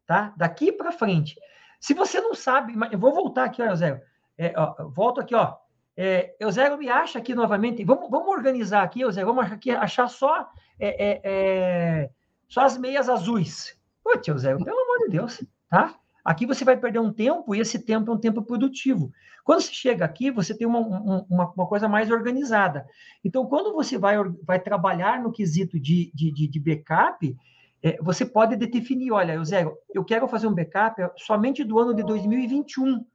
tá? 0.10 0.34
Daqui 0.36 0.72
para 0.72 0.92
frente. 0.92 1.40
Se 1.80 1.94
você 1.94 2.20
não 2.20 2.34
sabe, 2.34 2.74
eu 2.92 2.98
vou 2.98 3.14
voltar 3.14 3.44
aqui, 3.44 3.62
ó, 3.62 3.66
Eusébio. 3.68 4.02
É, 4.36 4.52
volto 4.92 5.22
aqui, 5.22 5.36
ó. 5.36 5.56
É, 6.02 6.34
Eusébio 6.40 6.78
me 6.78 6.88
acha 6.88 7.20
aqui 7.20 7.36
novamente. 7.36 7.84
Vamos, 7.84 8.10
vamos 8.10 8.30
organizar 8.30 8.84
aqui, 8.84 9.02
Eusébio. 9.02 9.36
Vamos 9.36 9.52
aqui 9.52 9.70
achar 9.70 10.08
só, 10.08 10.50
é, 10.80 10.88
é, 10.88 11.22
é, 11.26 12.10
só 12.48 12.62
as 12.62 12.78
meias 12.78 13.10
azuis. 13.10 13.78
Putz, 14.02 14.26
Eusébio, 14.26 14.64
pelo 14.64 14.80
amor 14.80 15.00
de 15.00 15.10
Deus, 15.10 15.44
tá? 15.70 15.94
Aqui 16.24 16.46
você 16.46 16.64
vai 16.64 16.78
perder 16.78 17.00
um 17.00 17.12
tempo 17.12 17.54
e 17.54 17.60
esse 17.60 17.78
tempo 17.80 18.10
é 18.10 18.14
um 18.16 18.18
tempo 18.18 18.42
produtivo. 18.42 19.12
Quando 19.44 19.60
você 19.60 19.74
chega 19.74 20.06
aqui, 20.06 20.32
você 20.32 20.58
tem 20.58 20.66
uma, 20.66 20.80
uma, 20.80 21.52
uma 21.54 21.68
coisa 21.68 21.90
mais 21.90 22.10
organizada. 22.10 22.88
Então, 23.22 23.46
quando 23.46 23.74
você 23.74 23.98
vai, 23.98 24.16
vai 24.46 24.58
trabalhar 24.58 25.22
no 25.22 25.34
quesito 25.34 25.78
de, 25.78 26.14
de, 26.16 26.32
de, 26.32 26.48
de 26.48 26.60
backup, 26.62 27.36
é, 27.84 27.98
você 28.02 28.26
pode 28.26 28.56
definir, 28.56 29.12
olha, 29.12 29.34
Eusébio, 29.34 29.78
eu 29.94 30.06
quero 30.06 30.30
fazer 30.30 30.48
um 30.48 30.56
backup 30.56 30.96
somente 31.18 31.62
do 31.62 31.78
ano 31.78 31.94
de 31.94 32.04
2021, 32.04 33.06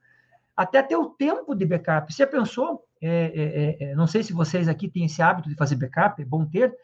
até 0.57 0.83
ter 0.83 0.97
o 0.97 1.11
tempo 1.11 1.55
de 1.55 1.67
backup. 1.67 2.13
Você 2.13 2.27
pensou? 2.27 2.85
É, 3.03 3.09
é, 3.09 3.87
é, 3.87 3.91
é, 3.91 3.95
não 3.95 4.07
sei 4.07 4.23
se 4.23 4.33
vocês 4.33 4.69
aqui 4.69 4.89
têm 4.89 5.05
esse 5.05 5.21
hábito 5.21 5.49
de 5.49 5.55
fazer 5.55 5.77
backup, 5.77 6.21
é 6.21 6.25
bom 6.25 6.45
ter. 6.47 6.75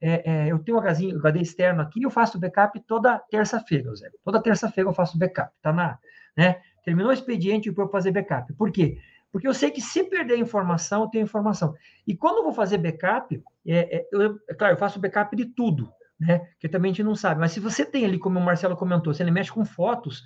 É, 0.00 0.46
eu 0.46 0.60
tenho 0.60 0.76
um 0.76 0.80
HD, 0.80 1.14
um 1.14 1.18
HD 1.18 1.40
externo 1.40 1.82
aqui, 1.82 2.02
eu 2.02 2.10
faço 2.10 2.38
backup 2.38 2.78
toda 2.86 3.18
terça-feira, 3.18 3.88
Eusébio. 3.88 4.18
Toda 4.24 4.40
terça-feira 4.40 4.88
eu 4.88 4.94
faço 4.94 5.18
backup, 5.18 5.52
tá 5.60 5.72
na, 5.72 5.98
né? 6.36 6.60
Terminou 6.84 7.10
o 7.10 7.12
expediente 7.12 7.68
eu 7.68 7.88
fazer 7.88 8.12
backup. 8.12 8.52
Por 8.54 8.70
quê? 8.70 8.98
Porque 9.32 9.48
eu 9.48 9.52
sei 9.52 9.72
que 9.72 9.80
se 9.80 10.04
perder 10.04 10.38
informação, 10.38 11.02
eu 11.02 11.08
tenho 11.08 11.24
informação. 11.24 11.74
E 12.06 12.16
quando 12.16 12.38
eu 12.38 12.44
vou 12.44 12.52
fazer 12.52 12.78
backup, 12.78 13.42
é, 13.66 14.06
eu, 14.12 14.38
é 14.48 14.54
claro, 14.54 14.74
eu 14.74 14.78
faço 14.78 15.00
backup 15.00 15.34
de 15.34 15.46
tudo 15.46 15.92
né? 16.18 16.48
Que 16.58 16.68
também 16.68 16.90
a 16.90 16.94
gente 16.94 17.04
não 17.04 17.14
sabe. 17.14 17.40
Mas 17.40 17.52
se 17.52 17.60
você 17.60 17.84
tem 17.84 18.04
ali, 18.04 18.18
como 18.18 18.38
o 18.38 18.44
Marcelo 18.44 18.76
comentou, 18.76 19.14
se 19.14 19.22
ele 19.22 19.30
mexe 19.30 19.52
com 19.52 19.64
fotos 19.64 20.22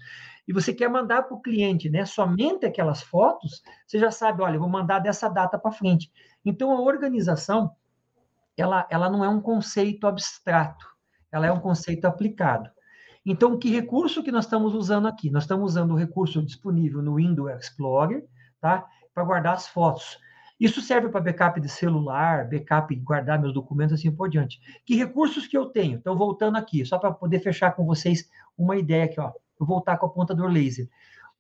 e 0.49 0.53
você 0.53 0.73
quer 0.73 0.89
mandar 0.89 1.25
para 1.25 1.37
o 1.37 1.41
cliente, 1.41 1.91
né? 1.91 2.05
Somente 2.05 2.65
aquelas 2.65 3.03
fotos, 3.03 3.63
você 3.87 3.99
já 3.99 4.11
sabe, 4.11 4.43
olha, 4.43 4.59
vou 4.59 4.69
mandar 4.69 5.01
dessa 5.01 5.29
data 5.29 5.59
para 5.59 5.71
frente. 5.71 6.11
Então 6.45 6.71
a 6.71 6.81
organização, 6.81 7.73
ela, 8.57 8.87
ela 8.91 9.11
não 9.11 9.25
é 9.25 9.29
um 9.29 9.41
conceito 9.41 10.07
abstrato, 10.07 10.87
ela 11.31 11.47
é 11.47 11.53
um 11.53 11.61
conceito 11.61 12.07
aplicado. 12.07 12.71
Então, 13.25 13.57
que 13.57 13.71
recurso 13.71 14.23
que 14.23 14.33
nós 14.33 14.47
estamos 14.47 14.75
usando 14.75 15.07
aqui? 15.07 15.31
Nós 15.31 15.45
estamos 15.45 15.73
usando 15.73 15.93
o 15.93 15.97
recurso 15.97 16.43
disponível 16.43 17.01
no 17.01 17.15
Windows 17.15 17.53
Explorer, 17.53 18.27
tá? 18.61 18.85
Para 19.15 19.25
guardar 19.25 19.55
as 19.55 19.69
fotos. 19.69 20.19
Isso 20.63 20.81
serve 20.81 21.09
para 21.09 21.21
backup 21.21 21.61
de 21.61 21.69
celular, 21.69 22.49
backup, 22.49 22.95
guardar 22.95 23.37
meus 23.37 23.53
documentos, 23.53 23.95
assim 23.95 24.13
por 24.13 24.29
diante. 24.31 24.61
Que 24.87 24.95
recursos 24.95 25.45
que 25.45 25.59
eu 25.59 25.67
tenho? 25.67 25.97
Então, 25.97 26.17
voltando 26.17 26.57
aqui, 26.57 26.87
só 26.87 27.01
para 27.01 27.11
poder 27.11 27.41
fechar 27.41 27.73
com 27.73 27.85
vocês 27.85 28.31
uma 28.57 28.77
ideia 28.77 29.07
aqui, 29.07 29.19
ó. 29.19 29.33
Vou 29.59 29.67
voltar 29.67 29.97
com 29.97 30.07
a 30.07 30.09
ponta 30.09 30.33
do 30.33 30.47
laser. 30.47 30.89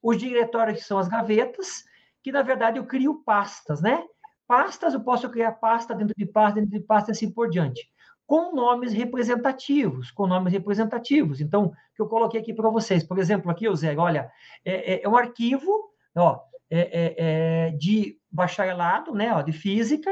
Os 0.03 0.19
diretórios 0.19 0.79
que 0.81 0.85
são 0.85 0.99
as 0.99 1.07
gavetas, 1.07 1.85
que 2.21 2.33
na 2.33 2.43
verdade 2.43 2.81
eu 2.81 2.85
crio 2.85 3.23
pastas, 3.25 3.81
né? 3.81 4.03
Pastas, 4.45 4.93
eu 4.93 5.01
posso 5.01 5.31
criar 5.31 5.53
pasta 5.53 5.95
dentro 5.95 6.17
de 6.19 6.27
pasta, 6.27 6.61
dentro 6.61 6.77
de 6.77 6.85
pasta, 6.85 7.13
assim 7.13 7.31
por 7.31 7.49
diante. 7.49 7.89
Com 8.27 8.53
nomes 8.53 8.93
representativos, 8.93 10.11
com 10.11 10.27
nomes 10.27 10.53
representativos. 10.53 11.41
Então, 11.41 11.73
que 11.95 12.03
eu 12.03 12.09
coloquei 12.09 12.41
aqui 12.41 12.53
para 12.53 12.69
vocês. 12.69 13.05
Por 13.05 13.21
exemplo, 13.21 13.53
aqui, 13.53 13.73
Zé, 13.77 13.97
olha, 13.97 14.33
é, 14.65 14.95
é, 14.95 15.05
é 15.05 15.09
um 15.09 15.15
arquivo, 15.17 15.93
ó, 16.17 16.41
é, 16.75 16.79
é, 16.81 17.15
é, 17.19 17.71
de 17.73 18.17
bacharelado, 18.31 19.13
né, 19.13 19.31
ó, 19.35 19.43
de 19.43 19.53
física, 19.53 20.11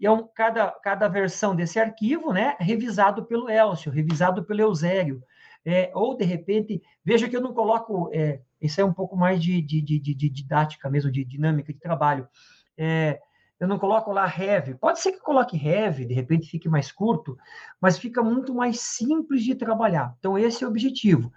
e 0.00 0.06
é 0.06 0.10
um, 0.10 0.26
cada, 0.34 0.68
cada 0.82 1.06
versão 1.06 1.54
desse 1.54 1.78
arquivo, 1.78 2.32
né, 2.32 2.56
revisado 2.58 3.24
pelo 3.26 3.48
Elcio, 3.48 3.92
revisado 3.92 4.44
pelo 4.44 4.60
Eusério, 4.60 5.22
é, 5.64 5.88
ou 5.94 6.16
de 6.16 6.24
repente, 6.24 6.82
veja 7.04 7.28
que 7.28 7.36
eu 7.36 7.40
não 7.40 7.54
coloco, 7.54 8.10
é, 8.12 8.40
isso 8.60 8.80
é 8.80 8.84
um 8.84 8.92
pouco 8.92 9.16
mais 9.16 9.40
de, 9.40 9.62
de, 9.62 9.80
de, 9.80 10.00
de, 10.00 10.28
didática 10.28 10.90
mesmo, 10.90 11.12
de 11.12 11.24
dinâmica 11.24 11.72
de 11.72 11.78
trabalho, 11.78 12.26
é, 12.76 13.20
eu 13.60 13.68
não 13.68 13.78
coloco 13.78 14.10
lá 14.10 14.26
heavy, 14.36 14.74
pode 14.74 14.98
ser 14.98 15.12
que 15.12 15.20
coloque 15.20 15.56
heavy, 15.56 16.06
de 16.06 16.14
repente 16.14 16.50
fique 16.50 16.68
mais 16.68 16.90
curto, 16.90 17.38
mas 17.80 18.00
fica 18.00 18.20
muito 18.20 18.52
mais 18.52 18.80
simples 18.80 19.44
de 19.44 19.54
trabalhar, 19.54 20.12
então 20.18 20.36
esse 20.36 20.64
é 20.64 20.66
o 20.66 20.70
objetivo. 20.70 21.30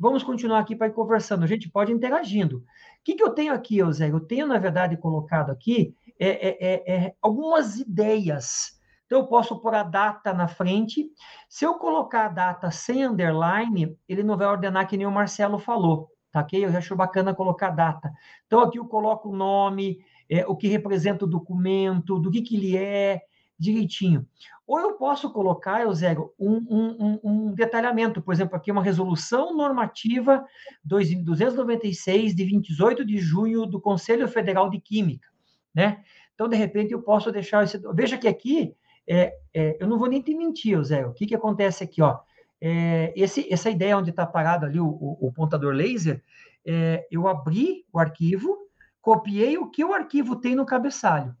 Vamos 0.00 0.22
continuar 0.22 0.60
aqui 0.60 0.76
para 0.76 0.86
ir 0.86 0.92
conversando. 0.92 1.42
A 1.42 1.46
gente 1.48 1.68
pode 1.68 1.90
ir 1.90 1.94
interagindo. 1.96 2.64
Que, 3.08 3.14
que 3.14 3.22
eu 3.22 3.30
tenho 3.30 3.54
aqui, 3.54 3.78
Eusébio? 3.78 4.16
Eu 4.16 4.26
tenho, 4.26 4.46
na 4.46 4.58
verdade, 4.58 4.94
colocado 4.94 5.48
aqui 5.48 5.94
é, 6.20 6.28
é, 6.28 6.58
é, 6.60 6.94
é, 6.94 7.14
algumas 7.22 7.78
ideias. 7.78 8.78
Então, 9.06 9.20
eu 9.20 9.26
posso 9.26 9.58
pôr 9.62 9.74
a 9.74 9.82
data 9.82 10.34
na 10.34 10.46
frente. 10.46 11.10
Se 11.48 11.64
eu 11.64 11.78
colocar 11.78 12.26
a 12.26 12.28
data 12.28 12.70
sem 12.70 13.06
underline, 13.06 13.96
ele 14.06 14.22
não 14.22 14.36
vai 14.36 14.46
ordenar 14.46 14.86
que 14.86 14.98
nem 14.98 15.06
o 15.06 15.10
Marcelo 15.10 15.58
falou, 15.58 16.10
tá 16.30 16.40
ok? 16.40 16.62
Eu 16.62 16.76
acho 16.76 16.94
bacana 16.94 17.34
colocar 17.34 17.68
a 17.68 17.70
data. 17.70 18.12
Então, 18.46 18.60
aqui 18.60 18.78
eu 18.78 18.84
coloco 18.84 19.30
o 19.30 19.34
nome, 19.34 20.04
é, 20.28 20.46
o 20.46 20.54
que 20.54 20.68
representa 20.68 21.24
o 21.24 21.28
documento, 21.28 22.18
do 22.18 22.30
que, 22.30 22.42
que 22.42 22.56
ele 22.56 22.76
é, 22.76 23.22
direitinho. 23.58 24.26
Ou 24.66 24.78
eu 24.78 24.92
posso 24.94 25.32
colocar, 25.32 25.80
Eusébio, 25.80 26.32
um, 26.38 26.56
um, 26.68 27.20
um, 27.24 27.54
detalhamento, 27.54 28.20
por 28.20 28.34
exemplo, 28.34 28.54
aqui 28.54 28.70
uma 28.70 28.82
resolução 28.82 29.56
normativa 29.56 30.44
296 30.84 32.34
de 32.34 32.44
28 32.44 33.04
de 33.04 33.18
junho 33.18 33.66
do 33.66 33.80
Conselho 33.80 34.28
Federal 34.28 34.68
de 34.68 34.78
Química, 34.78 35.26
né? 35.74 36.02
Então, 36.34 36.48
de 36.48 36.56
repente, 36.56 36.92
eu 36.92 37.02
posso 37.02 37.32
deixar 37.32 37.64
esse... 37.64 37.80
Veja 37.94 38.16
que 38.16 38.28
aqui, 38.28 38.76
é, 39.08 39.34
é, 39.54 39.76
eu 39.80 39.88
não 39.88 39.98
vou 39.98 40.08
nem 40.08 40.20
te 40.20 40.34
mentir, 40.34 40.74
Eusébio, 40.74 41.10
o 41.10 41.14
que, 41.14 41.26
que 41.26 41.34
acontece 41.34 41.82
aqui, 41.82 42.02
ó? 42.02 42.20
É, 42.60 43.12
esse, 43.16 43.52
essa 43.52 43.70
ideia 43.70 43.96
onde 43.96 44.10
está 44.10 44.26
parado 44.26 44.66
ali 44.66 44.78
o, 44.78 44.86
o, 44.86 45.28
o 45.28 45.32
pontador 45.32 45.74
laser, 45.74 46.22
é, 46.66 47.06
eu 47.10 47.26
abri 47.26 47.86
o 47.92 47.98
arquivo, 47.98 48.56
copiei 49.00 49.56
o 49.56 49.70
que 49.70 49.84
o 49.84 49.94
arquivo 49.94 50.36
tem 50.36 50.54
no 50.54 50.66
cabeçalho. 50.66 51.34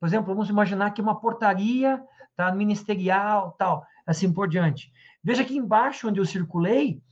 Por 0.00 0.06
exemplo, 0.06 0.34
vamos 0.34 0.48
imaginar 0.48 0.90
que 0.92 1.02
uma 1.02 1.20
portaria 1.20 2.02
tá, 2.34 2.50
ministerial, 2.50 3.54
tal, 3.58 3.86
assim 4.06 4.32
por 4.32 4.48
diante. 4.48 4.90
Veja 5.22 5.44
que 5.44 5.56
embaixo 5.56 6.08
onde 6.08 6.18
eu 6.18 6.24
circulei, 6.24 7.02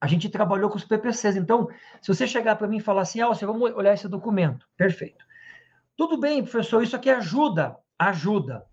a 0.00 0.06
gente 0.06 0.28
trabalhou 0.28 0.70
com 0.70 0.76
os 0.76 0.84
PPCs. 0.84 1.34
Então, 1.34 1.68
se 2.00 2.14
você 2.14 2.26
chegar 2.26 2.56
para 2.56 2.68
mim 2.68 2.76
e 2.76 2.80
falar 2.80 3.02
assim, 3.02 3.20
ah, 3.20 3.26
você 3.26 3.44
vamos 3.44 3.72
olhar 3.72 3.92
esse 3.92 4.06
documento, 4.06 4.66
perfeito. 4.76 5.24
Tudo 5.96 6.16
bem, 6.18 6.42
professor, 6.42 6.82
isso 6.82 6.94
aqui 6.94 7.10
ajuda, 7.10 7.76
ajuda, 7.98 8.64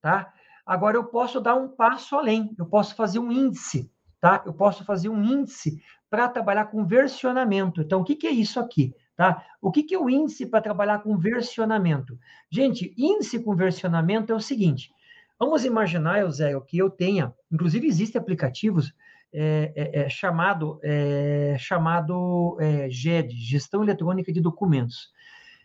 tá? 0.00 0.32
Agora 0.66 0.96
eu 0.96 1.04
posso 1.04 1.40
dar 1.40 1.54
um 1.54 1.68
passo 1.68 2.16
além, 2.16 2.54
eu 2.58 2.66
posso 2.66 2.94
fazer 2.94 3.18
um 3.18 3.30
índice, 3.30 3.92
tá? 4.20 4.42
Eu 4.44 4.52
posso 4.52 4.84
fazer 4.84 5.08
um 5.08 5.22
índice 5.22 5.80
para 6.10 6.28
trabalhar 6.28 6.66
com 6.66 6.84
versionamento. 6.84 7.80
Então, 7.80 8.00
o 8.00 8.04
que, 8.04 8.16
que 8.16 8.26
é 8.26 8.30
isso 8.30 8.58
aqui? 8.58 8.94
Tá? 9.18 9.44
O 9.60 9.72
que, 9.72 9.82
que 9.82 9.96
é 9.96 9.98
o 9.98 10.08
índice 10.08 10.46
para 10.46 10.60
trabalhar 10.60 11.00
com 11.00 11.18
versionamento? 11.18 12.16
Gente, 12.48 12.94
índice 12.96 13.42
com 13.42 13.56
versionamento 13.56 14.30
é 14.32 14.36
o 14.36 14.40
seguinte: 14.40 14.92
vamos 15.36 15.64
imaginar, 15.64 16.20
Eusébio, 16.20 16.60
que 16.60 16.78
eu 16.78 16.88
tenha, 16.88 17.34
inclusive 17.50 17.88
existem 17.88 18.20
aplicativos 18.20 18.94
é, 19.34 19.72
é, 19.74 20.00
é, 20.02 20.08
chamado, 20.08 20.78
é, 20.84 21.56
chamado 21.58 22.56
é, 22.60 22.88
GED, 22.88 23.34
Gestão 23.34 23.82
Eletrônica 23.82 24.32
de 24.32 24.40
Documentos. 24.40 25.10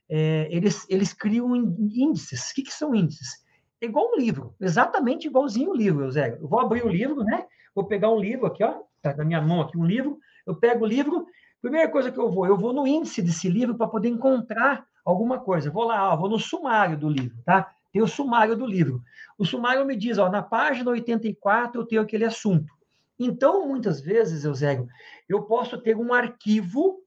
É, 0.10 0.48
eles, 0.50 0.88
eles 0.90 1.14
criam 1.14 1.56
índices. 1.56 2.50
O 2.50 2.56
que, 2.56 2.64
que 2.64 2.74
são 2.74 2.96
índices? 2.96 3.46
É 3.80 3.86
igual 3.86 4.14
um 4.14 4.18
livro, 4.18 4.56
exatamente 4.60 5.28
igualzinho 5.28 5.70
o 5.70 5.78
livro, 5.78 6.06
Eusébio. 6.06 6.40
Eu 6.42 6.48
vou 6.48 6.60
abrir 6.60 6.84
o 6.84 6.90
livro, 6.90 7.24
né? 7.24 7.46
Vou 7.76 7.86
pegar 7.86 8.10
um 8.10 8.20
livro 8.20 8.48
aqui, 8.48 8.64
ó, 8.64 8.82
tá 9.00 9.16
na 9.16 9.24
minha 9.24 9.42
mão 9.44 9.62
aqui 9.62 9.78
um 9.78 9.86
livro. 9.86 10.18
Eu 10.44 10.56
pego 10.56 10.86
o 10.86 10.88
livro, 10.88 11.28
primeira 11.64 11.90
coisa 11.90 12.12
que 12.12 12.20
eu 12.20 12.30
vou, 12.30 12.46
eu 12.46 12.58
vou 12.58 12.74
no 12.74 12.86
índice 12.86 13.22
desse 13.22 13.48
livro 13.48 13.76
para 13.76 13.88
poder 13.88 14.10
encontrar 14.10 14.86
alguma 15.06 15.40
coisa. 15.40 15.72
Vou 15.72 15.86
lá, 15.86 16.12
ó, 16.12 16.18
vou 16.18 16.30
no 16.30 16.38
sumário 16.38 16.98
do 16.98 17.08
livro, 17.08 17.38
tá? 17.46 17.74
Tem 17.94 18.02
o 18.02 18.08
sumário 18.08 18.58
do 18.58 18.66
livro. 18.66 19.02
O 19.38 19.46
sumário 19.46 19.86
me 19.86 19.96
diz, 19.96 20.18
ó, 20.18 20.30
na 20.30 20.44
página 20.44 20.92
84 20.92 21.80
eu 21.80 21.86
tenho 21.86 22.02
aquele 22.02 22.26
assunto. 22.26 22.74
Então, 23.18 23.66
muitas 23.66 24.02
vezes, 24.02 24.44
Eusébio, 24.44 24.90
eu 25.30 25.44
posso 25.44 25.78
ter 25.78 25.96
um 25.96 26.14
arquivo, 26.14 27.02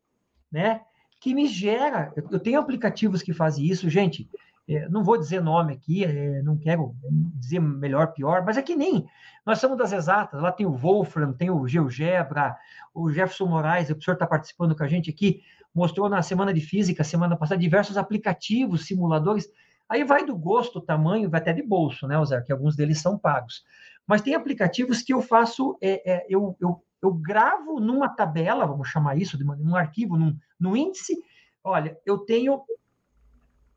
né, 0.51 0.81
que 1.21 1.35
me 1.35 1.47
gera. 1.47 2.15
Eu 2.31 2.41
tenho 2.41 2.59
aplicativos 2.59 3.23
que 3.23 3.35
fazem 3.35 3.67
isso, 3.67 3.91
gente. 3.91 4.27
É, 4.69 4.89
não 4.89 5.05
vou 5.05 5.17
dizer 5.17 5.41
nome 5.41 5.75
aqui, 5.75 6.05
é, 6.05 6.43
não 6.43 6.57
quero 6.57 6.95
dizer 7.35 7.61
melhor, 7.61 8.13
pior, 8.13 8.45
mas 8.45 8.57
é 8.57 8.63
que 8.63 8.75
nem 8.75 9.07
nós 9.45 9.61
somos 9.61 9.79
das 9.79 9.93
exatas. 9.93 10.41
Lá 10.41 10.51
tem 10.51 10.67
o 10.67 10.73
Wolfram, 10.73 11.33
tem 11.33 11.51
o 11.51 11.69
GeoGebra, 11.69 12.57
o 12.93 13.11
Jefferson 13.13 13.47
Moraes, 13.47 13.89
o 13.89 13.93
professor 13.95 14.15
está 14.15 14.27
participando 14.27 14.75
com 14.75 14.83
a 14.83 14.89
gente 14.89 15.09
aqui, 15.09 15.41
mostrou 15.73 16.09
na 16.09 16.21
semana 16.21 16.53
de 16.53 16.61
física, 16.61 17.05
semana 17.05 17.37
passada, 17.37 17.61
diversos 17.61 17.97
aplicativos, 17.97 18.87
simuladores. 18.87 19.49
Aí 19.89 20.03
vai 20.03 20.27
do 20.27 20.37
gosto, 20.37 20.81
tamanho, 20.81 21.31
vai 21.31 21.41
até 21.41 21.53
de 21.53 21.63
bolso, 21.63 22.09
né, 22.09 22.23
Zé? 22.25 22.41
Que 22.41 22.51
alguns 22.51 22.75
deles 22.75 23.01
são 23.01 23.17
pagos. 23.17 23.65
Mas 24.05 24.21
tem 24.21 24.35
aplicativos 24.35 25.01
que 25.01 25.13
eu 25.13 25.23
faço, 25.23 25.79
é, 25.81 26.13
é, 26.13 26.27
eu, 26.29 26.57
eu, 26.61 26.83
eu 27.01 27.15
gravo 27.15 27.79
numa 27.79 28.09
tabela, 28.09 28.67
vamos 28.67 28.89
chamar 28.89 29.17
isso, 29.17 29.39
de 29.39 29.45
num 29.45 29.77
arquivo, 29.77 30.17
num, 30.17 30.37
num 30.59 30.77
índice. 30.77 31.15
Olha, 31.63 31.97
eu 32.05 32.19
tenho 32.19 32.63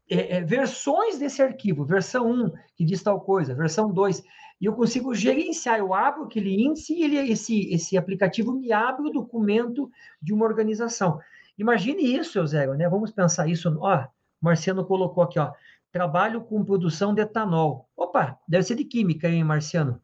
é, 0.10 0.38
é, 0.38 0.42
versões 0.42 1.20
desse 1.20 1.42
arquivo, 1.42 1.86
versão 1.86 2.30
1, 2.32 2.52
que 2.76 2.84
diz 2.84 3.04
tal 3.04 3.22
coisa, 3.22 3.54
versão 3.54 3.92
2, 3.92 4.24
e 4.60 4.66
eu 4.66 4.74
consigo 4.74 5.14
gerenciar, 5.14 5.80
eu 5.80 5.94
abro 5.94 6.24
aquele 6.24 6.62
índice 6.62 6.94
e 6.94 7.04
ele, 7.04 7.32
esse, 7.32 7.74
esse 7.74 7.98
aplicativo 7.98 8.52
me 8.52 8.74
abre 8.74 9.08
o 9.08 9.12
documento 9.12 9.90
de 10.22 10.34
uma 10.34 10.46
organização. 10.46 11.20
Imagine 11.58 12.04
isso, 12.16 12.38
Eusébio, 12.38 12.76
né? 12.76 12.90
Vamos 12.90 13.12
pensar 13.12 13.48
isso. 13.48 13.74
Ó, 13.80 14.06
Marciano 14.42 14.86
colocou 14.86 15.24
aqui, 15.24 15.40
ó. 15.40 15.54
Trabalho 15.92 16.42
com 16.42 16.64
produção 16.64 17.14
de 17.14 17.22
etanol. 17.22 17.90
Opa, 17.96 18.38
deve 18.48 18.64
ser 18.64 18.76
de 18.76 18.84
química, 18.84 19.30
hein, 19.30 19.44
Marciano? 19.44 20.02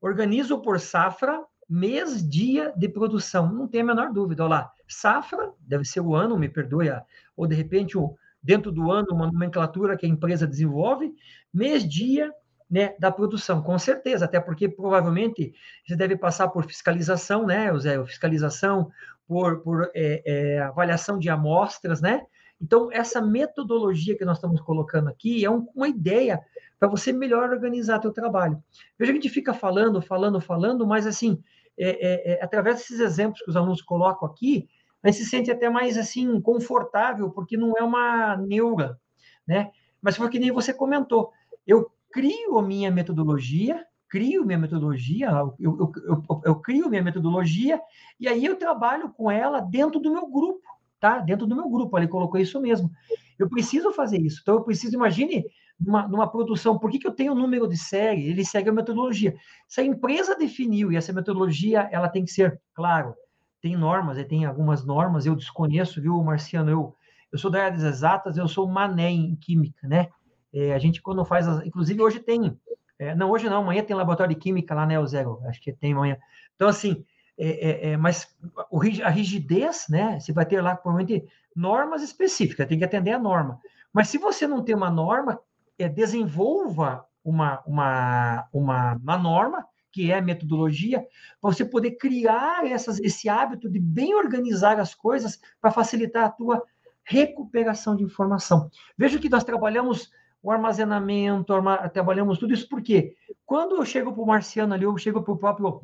Organizo 0.00 0.60
por 0.60 0.80
safra, 0.80 1.44
mês, 1.68 2.28
dia 2.28 2.72
de 2.76 2.88
produção. 2.88 3.52
Não 3.52 3.68
tem 3.68 3.82
a 3.82 3.84
menor 3.84 4.12
dúvida. 4.12 4.44
Olha 4.44 4.50
lá, 4.50 4.72
safra, 4.88 5.52
deve 5.60 5.84
ser 5.84 6.00
o 6.00 6.14
ano, 6.14 6.36
me 6.36 6.48
perdoe, 6.48 6.90
ou 7.36 7.46
de 7.46 7.54
repente, 7.54 7.96
dentro 8.42 8.72
do 8.72 8.90
ano, 8.90 9.08
uma 9.12 9.30
nomenclatura 9.30 9.96
que 9.96 10.04
a 10.04 10.08
empresa 10.08 10.46
desenvolve, 10.46 11.14
mês, 11.52 11.88
dia 11.88 12.32
né, 12.70 12.94
da 12.98 13.12
produção, 13.12 13.62
com 13.62 13.78
certeza, 13.78 14.24
até 14.24 14.40
porque 14.40 14.68
provavelmente 14.68 15.52
você 15.86 15.94
deve 15.94 16.16
passar 16.16 16.48
por 16.48 16.64
fiscalização, 16.64 17.46
né, 17.46 17.70
Zé, 17.78 18.02
fiscalização 18.06 18.90
por, 19.28 19.60
por 19.60 19.90
é, 19.94 20.22
é, 20.24 20.58
avaliação 20.60 21.18
de 21.18 21.28
amostras, 21.28 22.00
né? 22.00 22.22
Então, 22.60 22.88
essa 22.92 23.20
metodologia 23.20 24.16
que 24.16 24.24
nós 24.24 24.38
estamos 24.38 24.60
colocando 24.60 25.08
aqui 25.08 25.44
é 25.44 25.50
um, 25.50 25.66
uma 25.74 25.88
ideia 25.88 26.40
para 26.78 26.88
você 26.88 27.12
melhor 27.12 27.50
organizar 27.50 28.00
seu 28.00 28.12
trabalho. 28.12 28.62
Veja 28.98 29.12
que 29.12 29.18
a 29.18 29.20
gente 29.20 29.32
fica 29.32 29.52
falando, 29.52 30.00
falando, 30.00 30.40
falando, 30.40 30.86
mas 30.86 31.06
assim, 31.06 31.42
é, 31.76 31.90
é, 31.90 32.32
é, 32.32 32.44
através 32.44 32.76
desses 32.76 33.00
exemplos 33.00 33.42
que 33.42 33.50
os 33.50 33.56
alunos 33.56 33.82
colocam 33.82 34.28
aqui, 34.28 34.68
gente 35.10 35.18
se 35.18 35.26
sente 35.26 35.50
até 35.50 35.68
mais 35.68 35.98
assim 35.98 36.40
confortável, 36.40 37.30
porque 37.30 37.56
não 37.56 37.76
é 37.76 37.82
uma 37.82 38.36
neura, 38.36 38.98
né? 39.46 39.70
Mas 40.00 40.16
foi 40.16 40.28
que 40.28 40.38
nem 40.38 40.50
você 40.50 40.72
comentou. 40.72 41.30
Eu 41.66 41.90
crio 42.12 42.58
a 42.58 42.62
minha 42.62 42.90
metodologia, 42.90 43.84
crio 44.08 44.44
minha 44.44 44.58
metodologia, 44.58 45.30
eu, 45.30 45.56
eu, 45.58 45.92
eu, 46.06 46.42
eu, 46.44 46.54
crio 46.56 46.90
minha 46.90 47.02
metodologia, 47.02 47.80
e 48.20 48.28
aí 48.28 48.44
eu 48.44 48.56
trabalho 48.56 49.10
com 49.10 49.30
ela 49.30 49.60
dentro 49.60 49.98
do 49.98 50.12
meu 50.12 50.28
grupo, 50.28 50.60
tá? 51.00 51.18
Dentro 51.18 51.46
do 51.46 51.56
meu 51.56 51.68
grupo, 51.68 51.96
ele 51.98 52.06
colocou 52.06 52.38
isso 52.38 52.60
mesmo. 52.60 52.90
Eu 53.38 53.48
preciso 53.48 53.90
fazer 53.92 54.18
isso. 54.18 54.40
Então, 54.42 54.56
eu 54.56 54.62
preciso, 54.62 54.94
imagine, 54.94 55.44
numa, 55.80 56.06
numa 56.06 56.30
produção, 56.30 56.78
por 56.78 56.90
que, 56.90 56.98
que 56.98 57.06
eu 57.06 57.14
tenho 57.14 57.32
o 57.32 57.34
um 57.34 57.38
número 57.38 57.66
de 57.66 57.76
série? 57.76 58.28
Ele 58.28 58.44
segue 58.44 58.68
a 58.68 58.72
metodologia. 58.72 59.34
Se 59.66 59.80
a 59.80 59.84
empresa 59.84 60.36
definiu, 60.36 60.92
e 60.92 60.96
essa 60.96 61.12
metodologia, 61.12 61.88
ela 61.90 62.08
tem 62.08 62.24
que 62.24 62.30
ser, 62.30 62.60
claro, 62.74 63.14
tem 63.62 63.76
normas, 63.76 64.22
tem 64.26 64.44
algumas 64.44 64.84
normas, 64.84 65.24
eu 65.24 65.36
desconheço, 65.36 66.02
viu, 66.02 66.20
Marciano? 66.22 66.68
Eu, 66.68 66.96
eu 67.30 67.38
sou 67.38 67.48
da 67.48 67.64
área 67.64 67.78
das 67.78 67.84
exatas, 67.84 68.36
eu 68.36 68.48
sou 68.48 68.68
mané 68.68 69.08
em 69.10 69.36
química, 69.36 69.86
né? 69.86 70.08
É, 70.52 70.74
a 70.74 70.78
gente, 70.80 71.00
quando 71.00 71.24
faz, 71.24 71.46
as, 71.46 71.64
inclusive 71.64 72.02
hoje 72.02 72.18
tem, 72.18 72.58
é, 72.98 73.14
não, 73.14 73.30
hoje 73.30 73.48
não, 73.48 73.62
amanhã 73.62 73.82
tem 73.84 73.94
laboratório 73.94 74.34
de 74.34 74.40
química 74.40 74.74
lá, 74.74 74.84
né, 74.84 74.98
o 74.98 75.06
Zero? 75.06 75.40
Acho 75.46 75.60
que 75.60 75.72
tem 75.72 75.92
amanhã. 75.92 76.18
Então, 76.56 76.68
assim, 76.68 77.04
é, 77.38 77.88
é, 77.88 77.90
é 77.90 77.96
mas 77.96 78.36
o, 78.68 78.80
a 78.80 79.08
rigidez, 79.08 79.86
né, 79.88 80.18
você 80.18 80.32
vai 80.32 80.44
ter 80.44 80.60
lá, 80.60 80.74
provavelmente, 80.74 81.24
normas 81.54 82.02
específicas, 82.02 82.66
tem 82.66 82.78
que 82.78 82.84
atender 82.84 83.12
a 83.12 83.18
norma. 83.18 83.60
Mas 83.92 84.08
se 84.08 84.18
você 84.18 84.46
não 84.46 84.62
tem 84.62 84.74
uma 84.74 84.90
norma, 84.90 85.38
é, 85.78 85.88
desenvolva 85.88 87.06
uma, 87.24 87.62
uma, 87.64 88.48
uma, 88.52 88.94
uma 88.94 89.18
norma, 89.18 89.66
que 89.92 90.10
é 90.10 90.20
metodologia, 90.20 91.06
para 91.40 91.52
você 91.52 91.64
poder 91.64 91.92
criar 91.92 92.66
essas, 92.66 92.98
esse 93.00 93.28
hábito 93.28 93.68
de 93.68 93.78
bem 93.78 94.14
organizar 94.14 94.80
as 94.80 94.94
coisas 94.94 95.40
para 95.60 95.70
facilitar 95.70 96.24
a 96.24 96.30
tua 96.30 96.62
recuperação 97.04 97.94
de 97.94 98.02
informação. 98.02 98.70
Veja 98.96 99.18
que 99.18 99.28
nós 99.28 99.44
trabalhamos 99.44 100.10
o 100.42 100.50
armazenamento, 100.50 101.54
arma... 101.54 101.88
trabalhamos 101.88 102.38
tudo 102.38 102.52
isso, 102.52 102.68
porque 102.68 103.14
quando 103.46 103.76
eu 103.76 103.84
chego 103.84 104.12
para 104.12 104.22
o 104.22 104.26
Marciano 104.26 104.74
ali, 104.74 104.84
eu 104.84 104.98
chego 104.98 105.22
para 105.22 105.32
o 105.32 105.38
próprio. 105.38 105.82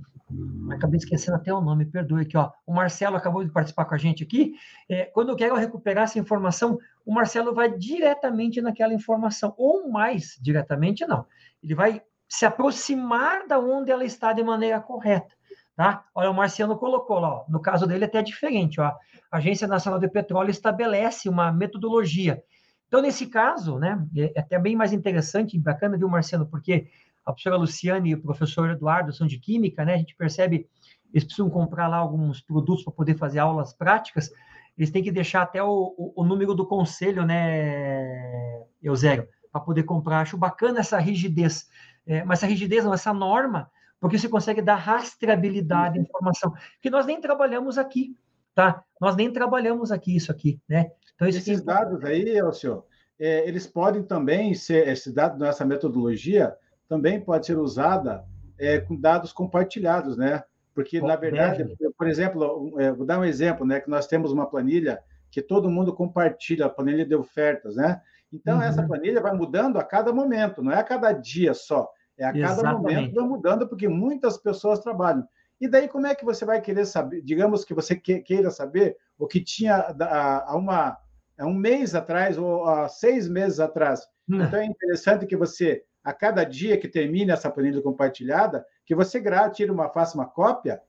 Acabei 0.70 0.98
esquecendo 0.98 1.36
até 1.36 1.54
o 1.54 1.60
nome, 1.60 1.86
perdoe 1.86 2.22
aqui, 2.22 2.36
ó. 2.36 2.50
O 2.66 2.74
Marcelo 2.74 3.16
acabou 3.16 3.44
de 3.44 3.50
participar 3.50 3.84
com 3.84 3.94
a 3.94 3.98
gente 3.98 4.24
aqui. 4.24 4.54
É, 4.88 5.04
quando 5.04 5.30
eu 5.30 5.36
quero 5.36 5.54
recuperar 5.54 6.04
essa 6.04 6.18
informação, 6.18 6.78
o 7.06 7.14
Marcelo 7.14 7.54
vai 7.54 7.72
diretamente 7.72 8.60
naquela 8.60 8.92
informação, 8.92 9.54
ou 9.56 9.88
mais 9.88 10.36
diretamente, 10.40 11.06
não. 11.06 11.24
Ele 11.62 11.74
vai 11.74 12.02
se 12.28 12.44
aproximar 12.44 13.46
da 13.46 13.58
onde 13.58 13.90
ela 13.90 14.04
está 14.04 14.32
de 14.32 14.42
maneira 14.42 14.80
correta. 14.80 15.34
Tá? 15.74 16.04
Olha, 16.14 16.30
o 16.30 16.34
Marciano 16.34 16.76
colocou 16.76 17.20
lá, 17.20 17.34
ó, 17.34 17.44
no 17.48 17.60
caso 17.60 17.86
dele 17.86 18.04
é 18.04 18.06
até 18.08 18.20
diferente. 18.22 18.80
Ó, 18.80 18.84
a 18.84 18.98
Agência 19.30 19.66
Nacional 19.68 20.00
de 20.00 20.08
Petróleo 20.08 20.50
estabelece 20.50 21.28
uma 21.28 21.52
metodologia 21.52 22.42
então, 22.88 23.02
nesse 23.02 23.26
caso, 23.26 23.78
né, 23.78 24.02
é, 24.16 24.32
é 24.34 24.40
até 24.40 24.58
bem 24.58 24.74
mais 24.74 24.92
interessante 24.92 25.58
bacana, 25.58 25.96
viu, 25.96 26.08
Marcelo, 26.08 26.46
porque 26.46 26.88
a 27.24 27.32
professora 27.32 27.56
Luciane 27.56 28.10
e 28.10 28.14
o 28.14 28.22
professor 28.22 28.70
Eduardo 28.70 29.12
são 29.12 29.26
de 29.26 29.38
Química, 29.38 29.84
né, 29.84 29.94
a 29.94 29.98
gente 29.98 30.16
percebe 30.16 30.66
eles 31.12 31.24
precisam 31.24 31.48
comprar 31.48 31.88
lá 31.88 31.96
alguns 31.96 32.40
produtos 32.40 32.84
para 32.84 32.92
poder 32.92 33.16
fazer 33.16 33.38
aulas 33.38 33.72
práticas, 33.72 34.30
eles 34.76 34.90
têm 34.90 35.02
que 35.02 35.12
deixar 35.12 35.42
até 35.42 35.62
o, 35.62 35.94
o, 35.96 36.12
o 36.16 36.24
número 36.24 36.54
do 36.54 36.66
conselho, 36.66 37.24
né, 37.24 38.64
Eusébio, 38.82 39.28
para 39.50 39.60
poder 39.60 39.82
comprar. 39.84 40.20
Acho 40.20 40.36
bacana 40.36 40.80
essa 40.80 40.98
rigidez, 40.98 41.68
é, 42.08 42.24
mas 42.24 42.38
essa 42.38 42.46
rigidez 42.46 42.84
não, 42.84 42.94
essa 42.94 43.12
norma, 43.12 43.70
porque 44.00 44.18
você 44.18 44.28
consegue 44.28 44.62
dar 44.62 44.76
rastreabilidade 44.76 45.98
à 45.98 46.02
informação, 46.02 46.54
que 46.80 46.88
nós 46.88 47.04
nem 47.04 47.20
trabalhamos 47.20 47.76
aqui, 47.76 48.16
tá? 48.54 48.82
Nós 48.98 49.14
nem 49.14 49.30
trabalhamos 49.30 49.92
aqui 49.92 50.16
isso 50.16 50.32
aqui, 50.32 50.58
né? 50.66 50.90
Então, 51.14 51.28
Esses 51.28 51.60
dados 51.60 52.02
aí, 52.04 52.24
senhor, 52.54 52.84
é, 53.20 53.46
eles 53.46 53.66
podem 53.66 54.02
também 54.02 54.54
ser, 54.54 54.88
esse 54.88 55.12
dado 55.12 55.38
nessa 55.38 55.64
metodologia 55.64 56.56
também 56.88 57.20
pode 57.20 57.44
ser 57.44 57.58
usada 57.58 58.24
é, 58.58 58.80
com 58.80 58.96
dados 58.96 59.32
compartilhados, 59.32 60.16
né? 60.16 60.42
Porque, 60.74 61.00
na 61.00 61.16
verdade, 61.16 61.76
por 61.96 62.06
exemplo, 62.06 62.80
é, 62.80 62.92
vou 62.92 63.04
dar 63.04 63.18
um 63.18 63.24
exemplo, 63.24 63.66
né? 63.66 63.80
Que 63.80 63.90
nós 63.90 64.06
temos 64.06 64.32
uma 64.32 64.46
planilha 64.48 65.00
que 65.30 65.42
todo 65.42 65.68
mundo 65.68 65.92
compartilha, 65.92 66.66
a 66.66 66.70
planilha 66.70 67.04
de 67.04 67.14
ofertas, 67.14 67.76
né? 67.76 68.00
Então, 68.32 68.58
uhum. 68.58 68.62
essa 68.62 68.86
planilha 68.86 69.20
vai 69.20 69.34
mudando 69.34 69.78
a 69.78 69.84
cada 69.84 70.12
momento, 70.12 70.62
não 70.62 70.72
é 70.72 70.78
a 70.78 70.84
cada 70.84 71.12
dia 71.12 71.52
só, 71.52 71.90
é 72.18 72.24
a 72.24 72.32
cada 72.32 72.52
Exatamente. 72.52 72.82
momento 72.82 73.14
vai 73.14 73.24
mudando, 73.24 73.68
porque 73.68 73.88
muitas 73.88 74.36
pessoas 74.36 74.80
trabalham. 74.80 75.26
E 75.60 75.68
daí, 75.68 75.88
como 75.88 76.06
é 76.06 76.14
que 76.14 76.24
você 76.24 76.44
vai 76.44 76.60
querer 76.60 76.84
saber? 76.84 77.22
Digamos 77.22 77.64
que 77.64 77.74
você 77.74 77.96
queira 77.96 78.50
saber 78.50 78.96
o 79.18 79.26
que 79.26 79.40
tinha 79.40 79.94
há 80.00 80.56
uma 80.56 80.98
há 81.38 81.46
um 81.46 81.54
mês 81.54 81.94
atrás 81.94 82.36
ou 82.36 82.64
há 82.64 82.88
seis 82.88 83.28
meses 83.28 83.60
atrás. 83.60 84.06
Hum. 84.28 84.42
Então 84.42 84.58
é 84.58 84.66
interessante 84.66 85.26
que 85.26 85.36
você, 85.36 85.84
a 86.02 86.12
cada 86.12 86.44
dia 86.44 86.76
que 86.76 86.88
termine 86.88 87.30
essa 87.30 87.50
planilha 87.50 87.80
compartilhada, 87.80 88.66
que 88.84 88.94
você 88.94 89.20
grave, 89.20 89.54
tire 89.54 89.70
uma, 89.70 89.88
faça 89.88 90.16
uma 90.16 90.26
cópia, 90.26 90.82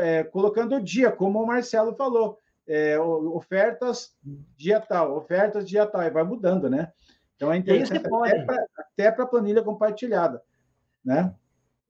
é, 0.00 0.24
colocando 0.24 0.76
o 0.76 0.82
dia, 0.82 1.12
como 1.12 1.40
o 1.40 1.46
Marcelo 1.46 1.94
falou. 1.94 2.40
é, 2.66 2.98
ofertas 2.98 4.14
dia 4.56 4.80
tal, 4.80 5.16
ofertas 5.16 5.68
dia 5.68 5.86
tal, 5.86 6.02
e 6.02 6.10
vai 6.10 6.24
mudando, 6.24 6.68
né? 6.68 6.92
Então 7.36 7.52
é 7.52 7.56
interessante 7.56 8.06
até 8.76 9.10
para 9.10 9.24
a 9.24 9.28
planilha 9.28 9.62
compartilhada, 9.62 10.42
né? 11.04 11.34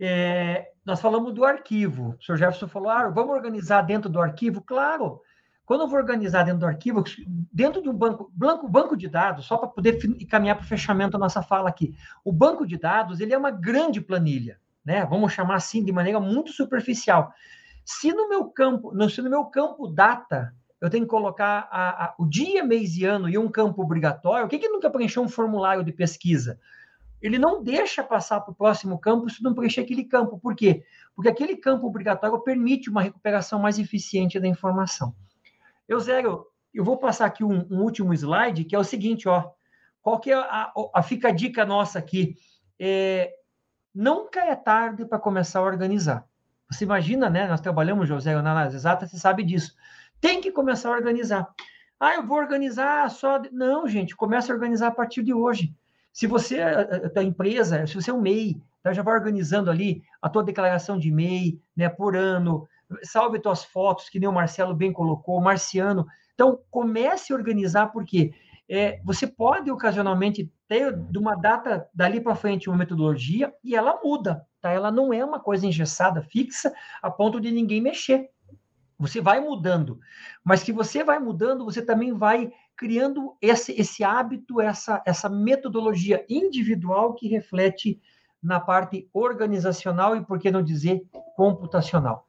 É, 0.00 0.72
nós 0.84 1.00
falamos 1.00 1.32
do 1.32 1.44
arquivo. 1.44 2.16
O 2.18 2.22
senhor 2.22 2.36
Jefferson 2.36 2.68
falou, 2.68 2.90
ah, 2.90 3.08
vamos 3.08 3.34
organizar 3.34 3.82
dentro 3.82 4.10
do 4.10 4.20
arquivo? 4.20 4.60
Claro, 4.60 5.20
quando 5.64 5.82
eu 5.82 5.88
vou 5.88 5.98
organizar 5.98 6.42
dentro 6.42 6.60
do 6.60 6.66
arquivo, 6.66 7.02
dentro 7.52 7.82
de 7.82 7.88
um 7.88 7.94
banco, 7.94 8.30
banco, 8.34 8.68
banco 8.68 8.96
de 8.96 9.08
dados, 9.08 9.46
só 9.46 9.56
para 9.56 9.68
poder 9.68 9.98
caminhar 10.28 10.56
para 10.56 10.64
o 10.64 10.68
fechamento 10.68 11.12
da 11.12 11.18
nossa 11.18 11.42
fala 11.42 11.68
aqui, 11.68 11.96
o 12.22 12.30
banco 12.32 12.66
de 12.66 12.76
dados 12.76 13.20
ele 13.20 13.32
é 13.32 13.38
uma 13.38 13.50
grande 13.50 14.00
planilha, 14.00 14.58
né? 14.84 15.06
Vamos 15.06 15.32
chamar 15.32 15.54
assim 15.54 15.82
de 15.82 15.90
maneira 15.90 16.20
muito 16.20 16.52
superficial. 16.52 17.32
Se 17.84 18.12
no 18.12 18.28
meu 18.28 18.44
campo, 18.46 18.92
se 19.08 19.22
no 19.22 19.30
meu 19.30 19.44
campo 19.46 19.86
data 19.86 20.54
eu 20.80 20.90
tenho 20.90 21.04
que 21.04 21.10
colocar 21.10 21.66
a, 21.70 22.04
a, 22.04 22.14
o 22.18 22.26
dia, 22.26 22.62
mês 22.62 22.94
e 22.98 23.06
ano 23.06 23.26
e 23.26 23.38
um 23.38 23.50
campo 23.50 23.82
obrigatório, 23.82 24.44
o 24.44 24.48
que, 24.48 24.58
que 24.58 24.68
nunca 24.68 24.90
preencheu 24.90 25.22
um 25.22 25.28
formulário 25.28 25.82
de 25.82 25.92
pesquisa? 25.92 26.60
Ele 27.24 27.38
não 27.38 27.62
deixa 27.62 28.04
passar 28.04 28.38
para 28.42 28.52
o 28.52 28.54
próximo 28.54 28.98
campo 28.98 29.30
se 29.30 29.42
não 29.42 29.54
preencher 29.54 29.80
aquele 29.80 30.04
campo. 30.04 30.38
Por 30.38 30.54
quê? 30.54 30.84
Porque 31.16 31.30
aquele 31.30 31.56
campo 31.56 31.86
obrigatório 31.86 32.38
permite 32.40 32.90
uma 32.90 33.00
recuperação 33.00 33.58
mais 33.58 33.78
eficiente 33.78 34.38
da 34.38 34.46
informação. 34.46 35.16
Eu 35.88 35.98
zero, 36.00 36.46
eu 36.74 36.84
vou 36.84 36.98
passar 36.98 37.24
aqui 37.24 37.42
um, 37.42 37.66
um 37.70 37.80
último 37.80 38.12
slide, 38.12 38.64
que 38.64 38.76
é 38.76 38.78
o 38.78 38.84
seguinte, 38.84 39.26
ó. 39.26 39.50
Qual 40.02 40.20
que 40.20 40.32
é 40.32 40.34
a, 40.34 40.70
a, 40.92 41.02
fica 41.02 41.28
a 41.28 41.32
dica 41.32 41.64
nossa 41.64 41.98
aqui? 41.98 42.36
É, 42.78 43.32
nunca 43.94 44.40
é 44.40 44.54
tarde 44.54 45.06
para 45.06 45.18
começar 45.18 45.60
a 45.60 45.62
organizar. 45.62 46.28
Você 46.70 46.84
imagina, 46.84 47.30
né? 47.30 47.48
Nós 47.48 47.62
trabalhamos, 47.62 48.06
José, 48.06 48.34
na 48.34 48.50
análise 48.50 48.76
exata, 48.76 49.06
você 49.06 49.16
sabe 49.16 49.42
disso. 49.44 49.74
Tem 50.20 50.42
que 50.42 50.52
começar 50.52 50.90
a 50.90 50.92
organizar. 50.92 51.48
Ah, 51.98 52.16
eu 52.16 52.26
vou 52.26 52.36
organizar 52.36 53.10
só. 53.10 53.40
Não, 53.50 53.88
gente, 53.88 54.14
começa 54.14 54.52
a 54.52 54.54
organizar 54.54 54.88
a 54.88 54.94
partir 54.94 55.22
de 55.22 55.32
hoje. 55.32 55.74
Se 56.14 56.28
você 56.28 56.60
é 56.60 57.08
da 57.08 57.24
empresa, 57.24 57.88
se 57.88 57.94
você 57.96 58.08
é 58.08 58.14
um 58.14 58.20
MEI, 58.20 58.62
tá, 58.84 58.92
já 58.92 59.02
vai 59.02 59.14
organizando 59.14 59.68
ali 59.68 60.00
a 60.22 60.28
tua 60.28 60.44
declaração 60.44 60.96
de 60.96 61.10
MEI, 61.10 61.60
né, 61.76 61.88
por 61.88 62.14
ano, 62.14 62.68
salve 63.02 63.40
tuas 63.40 63.64
fotos, 63.64 64.08
que 64.08 64.20
nem 64.20 64.28
o 64.28 64.32
Marcelo 64.32 64.76
bem 64.76 64.92
colocou, 64.92 65.40
Marciano. 65.40 66.06
Então, 66.32 66.60
comece 66.70 67.32
a 67.32 67.36
organizar, 67.36 67.88
porque 67.88 68.32
é, 68.68 69.00
você 69.04 69.26
pode 69.26 69.72
ocasionalmente 69.72 70.48
ter 70.68 70.96
de 70.96 71.18
uma 71.18 71.34
data 71.34 71.88
dali 71.92 72.20
para 72.20 72.36
frente 72.36 72.68
uma 72.68 72.78
metodologia 72.78 73.52
e 73.64 73.74
ela 73.74 74.00
muda, 74.00 74.46
tá? 74.60 74.70
Ela 74.70 74.92
não 74.92 75.12
é 75.12 75.24
uma 75.24 75.40
coisa 75.40 75.66
engessada, 75.66 76.22
fixa, 76.22 76.72
a 77.02 77.10
ponto 77.10 77.40
de 77.40 77.50
ninguém 77.50 77.80
mexer. 77.80 78.30
Você 79.00 79.20
vai 79.20 79.40
mudando, 79.40 79.98
mas 80.44 80.62
que 80.62 80.72
você 80.72 81.02
vai 81.02 81.18
mudando, 81.18 81.64
você 81.64 81.82
também 81.82 82.12
vai 82.12 82.52
criando 82.76 83.36
esse, 83.40 83.72
esse 83.72 84.02
hábito, 84.02 84.60
essa, 84.60 85.02
essa 85.06 85.28
metodologia 85.28 86.24
individual 86.28 87.14
que 87.14 87.28
reflete 87.28 88.00
na 88.42 88.60
parte 88.60 89.08
organizacional 89.12 90.16
e, 90.16 90.24
por 90.24 90.38
que 90.38 90.50
não 90.50 90.62
dizer, 90.62 91.02
computacional. 91.36 92.28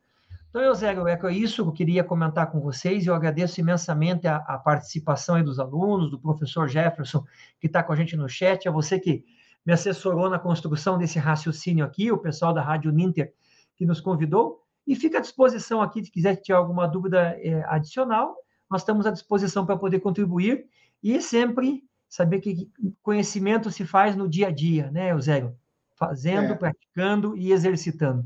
Então, 0.49 0.61
Eusébio, 0.61 1.05
é 1.05 1.33
isso 1.33 1.63
que 1.63 1.69
eu 1.69 1.73
queria 1.73 2.03
comentar 2.03 2.49
com 2.49 2.61
vocês. 2.61 3.05
Eu 3.05 3.13
agradeço 3.13 3.59
imensamente 3.59 4.25
a, 4.25 4.37
a 4.37 4.57
participação 4.57 5.43
dos 5.43 5.59
alunos, 5.59 6.09
do 6.09 6.17
professor 6.17 6.69
Jefferson, 6.69 7.25
que 7.59 7.67
está 7.67 7.83
com 7.83 7.91
a 7.91 7.95
gente 7.97 8.15
no 8.15 8.29
chat, 8.29 8.65
a 8.65 8.71
você 8.71 8.97
que 8.97 9.25
me 9.65 9.73
assessorou 9.73 10.29
na 10.29 10.39
construção 10.39 10.97
desse 10.97 11.19
raciocínio 11.19 11.83
aqui, 11.83 12.09
o 12.09 12.17
pessoal 12.17 12.53
da 12.53 12.61
Rádio 12.61 12.91
Ninter 12.91 13.33
que 13.75 13.85
nos 13.85 13.99
convidou. 13.99 14.61
E 14.87 14.95
fica 14.95 15.17
à 15.17 15.21
disposição 15.21 15.81
aqui, 15.81 16.05
se 16.05 16.09
quiser 16.11 16.41
ter 16.41 16.53
alguma 16.53 16.87
dúvida 16.87 17.35
é, 17.39 17.61
adicional, 17.67 18.37
nós 18.69 18.81
estamos 18.81 19.05
à 19.05 19.11
disposição 19.11 19.65
para 19.65 19.77
poder 19.77 19.99
contribuir 19.99 20.67
e 21.03 21.21
sempre 21.21 21.83
saber 22.07 22.39
que 22.39 22.69
conhecimento 23.01 23.69
se 23.69 23.85
faz 23.85 24.15
no 24.15 24.27
dia 24.27 24.47
a 24.47 24.51
dia, 24.51 24.89
né, 24.91 25.11
Eusébio? 25.11 25.55
Fazendo, 25.95 26.53
é. 26.53 26.55
praticando 26.55 27.37
e 27.37 27.51
exercitando. 27.51 28.25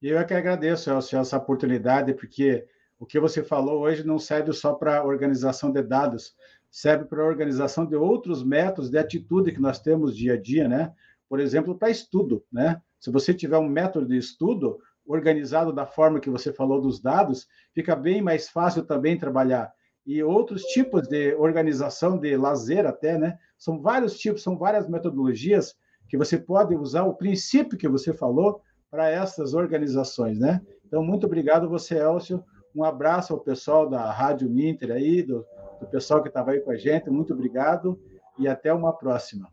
Eu 0.00 0.18
é 0.18 0.24
que 0.24 0.34
agradeço, 0.34 0.90
Elcio, 0.90 1.18
essa 1.18 1.36
oportunidade, 1.36 2.12
porque 2.14 2.66
o 2.98 3.06
que 3.06 3.20
você 3.20 3.42
falou 3.42 3.82
hoje 3.82 4.04
não 4.04 4.18
serve 4.18 4.52
só 4.52 4.74
para 4.74 5.04
organização 5.04 5.70
de 5.70 5.82
dados, 5.82 6.34
serve 6.70 7.04
para 7.04 7.24
organização 7.24 7.86
de 7.86 7.94
outros 7.94 8.42
métodos 8.42 8.90
de 8.90 8.98
atitude 8.98 9.52
que 9.52 9.60
nós 9.60 9.78
temos 9.78 10.16
dia 10.16 10.34
a 10.34 10.40
dia, 10.40 10.66
né? 10.66 10.92
Por 11.28 11.38
exemplo, 11.38 11.76
para 11.76 11.90
estudo, 11.90 12.44
né? 12.50 12.80
Se 12.98 13.10
você 13.10 13.32
tiver 13.32 13.58
um 13.58 13.68
método 13.68 14.06
de 14.06 14.16
estudo, 14.16 14.80
organizado 15.12 15.72
da 15.72 15.86
forma 15.86 16.20
que 16.20 16.30
você 16.30 16.52
falou 16.52 16.80
dos 16.80 17.00
dados, 17.00 17.46
fica 17.74 17.94
bem 17.94 18.22
mais 18.22 18.48
fácil 18.48 18.84
também 18.84 19.18
trabalhar. 19.18 19.72
E 20.04 20.22
outros 20.22 20.62
tipos 20.62 21.06
de 21.06 21.34
organização 21.34 22.18
de 22.18 22.36
lazer 22.36 22.86
até, 22.86 23.16
né? 23.16 23.38
São 23.56 23.80
vários 23.80 24.18
tipos, 24.18 24.42
são 24.42 24.56
várias 24.56 24.88
metodologias 24.88 25.74
que 26.08 26.16
você 26.16 26.36
pode 26.36 26.74
usar 26.74 27.04
o 27.04 27.14
princípio 27.14 27.78
que 27.78 27.88
você 27.88 28.12
falou 28.12 28.60
para 28.90 29.08
essas 29.08 29.54
organizações, 29.54 30.38
né? 30.38 30.60
Então, 30.84 31.02
muito 31.02 31.26
obrigado 31.26 31.68
você, 31.68 31.98
Elcio. 31.98 32.44
Um 32.74 32.84
abraço 32.84 33.32
ao 33.32 33.40
pessoal 33.40 33.88
da 33.88 34.10
Rádio 34.10 34.48
Ninter 34.48 34.90
aí, 34.90 35.22
do, 35.22 35.44
do 35.80 35.86
pessoal 35.86 36.20
que 36.22 36.28
estava 36.28 36.50
aí 36.50 36.60
com 36.60 36.70
a 36.70 36.76
gente. 36.76 37.08
Muito 37.08 37.32
obrigado 37.32 37.98
e 38.38 38.48
até 38.48 38.72
uma 38.72 38.92
próxima. 38.92 39.48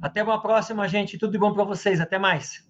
Até 0.00 0.22
uma 0.22 0.40
próxima, 0.40 0.88
gente. 0.88 1.18
Tudo 1.18 1.32
de 1.32 1.38
bom 1.38 1.52
para 1.52 1.64
vocês. 1.64 2.00
Até 2.00 2.18
mais. 2.18 2.65